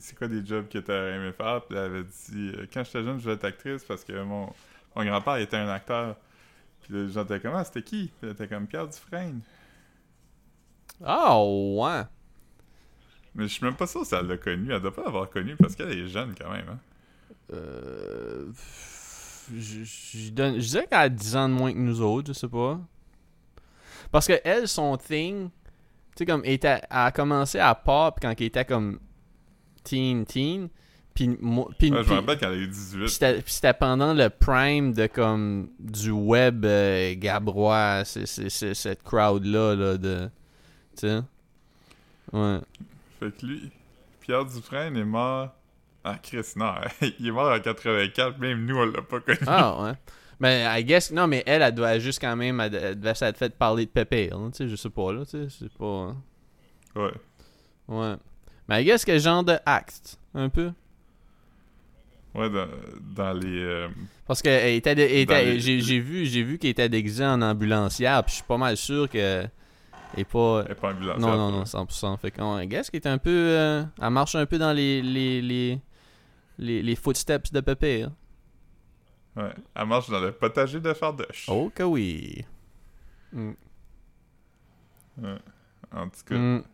[0.00, 1.62] c'est quoi des jobs que t'as aimé faire?
[1.66, 2.52] Puis elle avait dit.
[2.56, 4.52] euh, Quand j'étais jeune, je voulais être actrice parce que mon,
[4.94, 6.16] mon grand-père était un acteur.
[6.82, 7.54] Puis les gens étaient comme.
[7.54, 8.06] Ah, c'était qui?
[8.18, 9.40] Puis elle était comme Pierre Dufresne.
[11.06, 12.02] Oh, ouais.
[13.34, 14.72] Mais je suis même pas sûr si elle l'a connu.
[14.72, 16.68] Elle doit pas l'avoir connu parce qu'elle est jeune quand même.
[16.70, 16.78] Hein?
[17.52, 18.46] Euh.
[19.54, 22.32] Je, je donne, je dirais qu'elle a 10 ans de moins que nous autres, je
[22.32, 22.80] sais pas.
[24.10, 28.30] Parce que elle, son thing, tu sais, comme, était, elle a commencé à pop quand
[28.36, 28.98] elle était comme
[29.86, 30.68] teen, teen.
[31.14, 33.08] Puis, moi- puis, Ouais, je me rappelle qu'elle a eu puis 18.
[33.08, 39.74] c'était puis c'était pendant le prime de comme du web euh, gabrois, c'est, cette crowd-là,
[39.74, 40.28] là, de.
[40.96, 41.20] Tu sais?
[42.32, 42.58] Ouais.
[43.18, 43.70] Fait que lui,
[44.20, 45.50] Pierre Dufresne est mort.
[46.04, 46.72] Ah, Chris, non.
[47.18, 48.38] il est mort en 84.
[48.38, 49.38] Même nous, on l'a pas connu.
[49.46, 49.92] Ah, ouais.
[50.38, 53.56] Mais I guess, non, mais elle, elle doit juste quand même, elle, devait s'être fait
[53.56, 56.14] parler de Pépé, hein, tu sais, je sais pas, là, tu sais, c'est pas.
[56.94, 57.12] Ouais.
[57.88, 58.16] Ouais.
[58.68, 60.72] Mais I guess quel genre de acte, un peu.
[62.34, 62.66] Ouais, dans,
[63.14, 63.58] dans les.
[63.62, 63.88] euh,
[64.26, 68.30] Parce que elle était, les- j'ai, vu, j'ai vu qu'elle était déguisée en ambulancière, puis
[68.32, 69.46] je suis pas mal sûr que.
[70.16, 70.62] Est pas.
[70.66, 71.18] elle est pas ambulancière.
[71.36, 72.18] Non, non, non, 100%.
[72.18, 73.30] Fait qu'on, guess qu'elle est un peu.
[73.30, 75.00] euh, elle marche un peu dans les.
[75.02, 75.80] les, les,
[76.58, 78.02] les, les footsteps de Pépé.
[78.02, 78.12] hein.
[79.36, 79.52] Ouais.
[79.74, 81.46] Elle marche dans le potager de Fardoche.
[81.48, 82.44] Oh que oui.
[83.32, 83.50] Mm.
[85.22, 85.38] Ouais.
[85.94, 86.34] En tout cas.
[86.36, 86.64] Mm.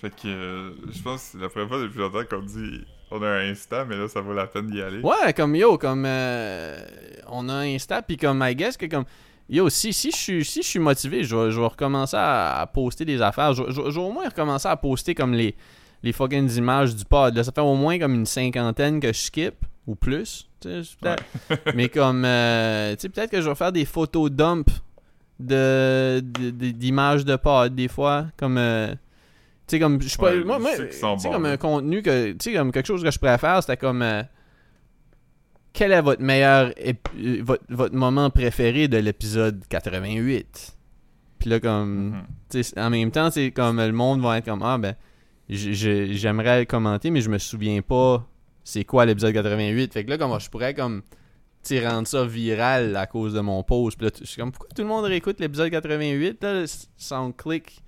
[0.00, 0.26] Fait que.
[0.28, 2.80] euh, je pense que c'est la première fois depuis longtemps qu'on dit.
[3.10, 5.00] On a un Insta, mais là, ça vaut la peine d'y aller.
[5.00, 6.78] Ouais, comme yo, comme euh,
[7.28, 9.04] on a un Insta, puis comme I guess que comme
[9.48, 12.60] yo, si, si je suis si je suis motivé, je vais, je vais recommencer à,
[12.60, 13.54] à poster des affaires.
[13.54, 15.54] Je, je- je vais au moins recommencer à poster comme les
[16.02, 17.34] les fucking images du pod.
[17.34, 19.54] Là, ça fait au moins comme une cinquantaine que je skip
[19.86, 20.46] ou plus.
[21.74, 24.68] Mais comme euh, tu sais, peut-être que je vais faire des photos dump
[25.40, 28.94] de de- de- d'images de pod des fois, comme euh,
[29.68, 32.50] tu sais comme je sais pas Ouais, moi, tu sais comme un contenu que tu
[32.50, 34.22] sais comme quelque chose que je pourrais faire c'était comme euh,
[35.72, 36.92] quel est votre meilleur euh,
[37.42, 40.76] votre, votre moment préféré de l'épisode 88
[41.38, 42.22] puis là comme Mhm.
[42.50, 44.94] tu sais, en même temps c'est comme le monde va être comme ah ben
[45.48, 48.26] j'aimerais commenter mais je me souviens pas
[48.64, 51.02] c'est quoi l'épisode 88 fait que là comme je pourrais comme
[51.84, 53.98] rendre ça viral à cause de mon post.
[53.98, 56.64] Puis là je suis comme pourquoi tout le monde réécoute l'épisode 88 là?
[56.96, 57.82] SoundClick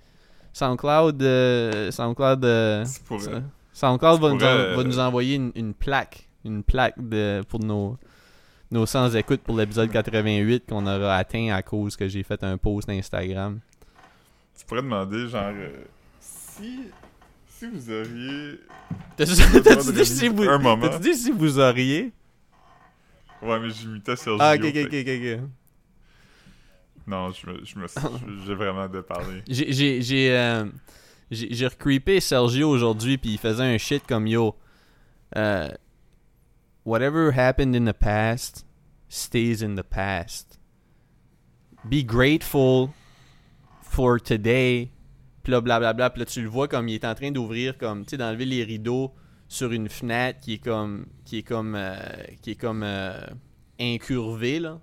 [0.53, 3.41] SoundCloud euh, SoundCloud euh, Tu pourrais.
[3.73, 6.27] SoundCloud Tu va, nous, en- euh, va nous envoyer une, une plaque.
[6.43, 7.97] Une plaque de, pour nos,
[8.71, 12.89] nos sans-écoute pour l'épisode 88 qu'on aura atteint à cause que j'ai fait un post
[12.89, 13.59] Instagram.
[14.57, 15.51] Tu pourrais demander, genre.
[15.53, 15.83] euh,
[16.19, 16.87] si.
[17.47, 18.59] Si vous auriez.
[19.15, 20.89] T'as-tu dit si vous, un moment?
[20.89, 22.11] t'as-tu dit si vous auriez?
[23.41, 24.37] Ouais, mais j'imitais Sergio.
[24.39, 25.39] Ah, ok, ok, ok, ok.
[27.07, 27.87] Non, je me, je me,
[28.45, 29.41] j'ai vraiment de parler.
[29.47, 30.65] J'ai, j'ai, j'ai, euh,
[31.29, 34.55] j'ai, j'ai recreepé Sergio aujourd'hui, puis il faisait un shit comme yo.
[35.35, 35.69] euh,
[36.83, 38.65] whatever happened in the past
[39.09, 40.57] stays in the past.
[41.87, 42.93] Be grateful
[43.81, 44.91] for today.
[45.43, 46.11] Puis là, blablabla.
[46.11, 48.45] Puis là, tu le vois comme il est en train d'ouvrir, comme, tu sais, d'enlever
[48.45, 49.11] les rideaux
[49.47, 51.95] sur une fenêtre qui est comme, qui est comme, euh,
[52.41, 53.19] qui est comme euh,
[53.79, 54.79] incurvée, là.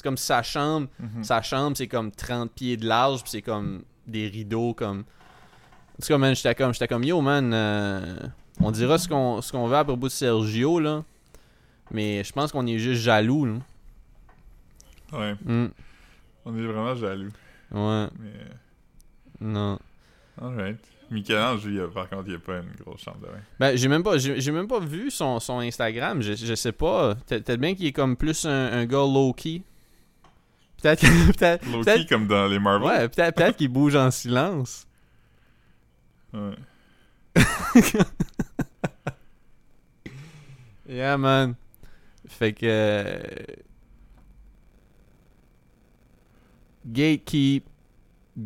[0.00, 1.22] C'est comme sa chambre, Mhm.
[1.24, 5.00] sa chambre, c'est comme 30 pieds de large, puis c'est comme des rideaux, comme...
[5.00, 8.16] En tout cas, man, j'étais comme, comme, yo, man, euh,
[8.60, 11.04] on dira ce qu'on, qu'on veut à propos de Sergio, là,
[11.90, 13.52] mais je pense qu'on est juste jaloux, là.
[15.12, 15.66] Ouais, Hmm,
[16.46, 17.28] on est vraiment jaloux.
[17.72, 18.32] ouais, Mais.
[19.42, 19.78] non.
[20.40, 20.78] Alright.
[21.10, 23.40] Michel-Ange, lui, euh, par contre, il a pas une grosse chambre de bain.
[23.58, 27.16] Ben, j'ai même pas, j'ai, même pas vu son, son Instagram, je, je sais pas.
[27.16, 29.60] Peut- Peut-être bien qu'il est comme plus un, un gars low-key.
[30.82, 31.00] Peut-être
[31.36, 32.88] peut-être, Loki, peut-être, comme dans les Marvel.
[32.88, 34.86] ouais, peut-être, peut-être qu'il bouge en silence.
[36.32, 36.54] Ouais.
[40.88, 41.54] Yeah, man.
[42.26, 42.66] Fait que.
[42.66, 43.20] euh,
[46.86, 47.66] Gatekeep,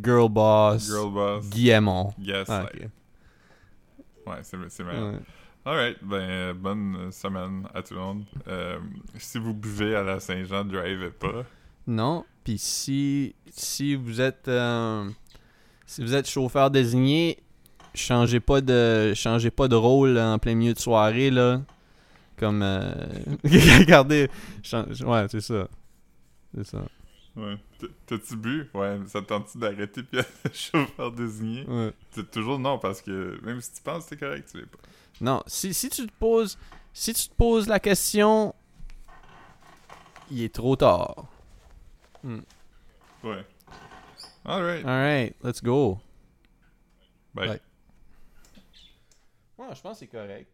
[0.02, 1.48] Girl Boss, Girl boss.
[1.48, 2.12] Guillemont.
[2.18, 2.46] Yes.
[2.48, 2.84] Ah, like.
[2.84, 2.90] ok.
[4.26, 5.12] Ouais, c'est c'est meilleur.
[5.12, 5.20] Ouais.
[5.66, 8.24] Alright, ben, euh, bonne semaine à tout le monde.
[8.48, 8.78] Euh,
[9.16, 11.44] si vous buvez à la Saint-Jean, drivez pas.
[11.86, 12.24] Non.
[12.44, 15.08] Puis si, si vous êtes euh,
[15.86, 17.38] si vous êtes chauffeur désigné,
[17.94, 21.62] changez pas de changez pas de rôle en plein milieu de soirée là.
[22.36, 22.92] Comme euh,
[23.44, 24.28] regardez,
[24.62, 25.68] change- ouais c'est ça,
[26.54, 26.78] c'est ça.
[27.36, 27.56] Ouais.
[28.06, 28.70] T'as-tu bu?
[28.74, 31.64] Ouais, ça te tente d'arrêter puis être chauffeur désigné?
[31.66, 31.92] Ouais.
[32.12, 34.78] C'est toujours non, parce que même si tu penses que c'est correct, tu l'es pas.
[35.20, 36.56] Non, si, si tu te poses
[36.92, 38.54] si tu te poses la question,
[40.30, 41.26] il est trop tard.
[42.24, 43.44] Ouais.
[44.46, 44.84] Alright.
[44.84, 46.00] Alright, let's go.
[47.34, 47.46] Bye.
[47.46, 47.60] Bye.
[49.58, 50.50] Ouais, je pense que c'est correct.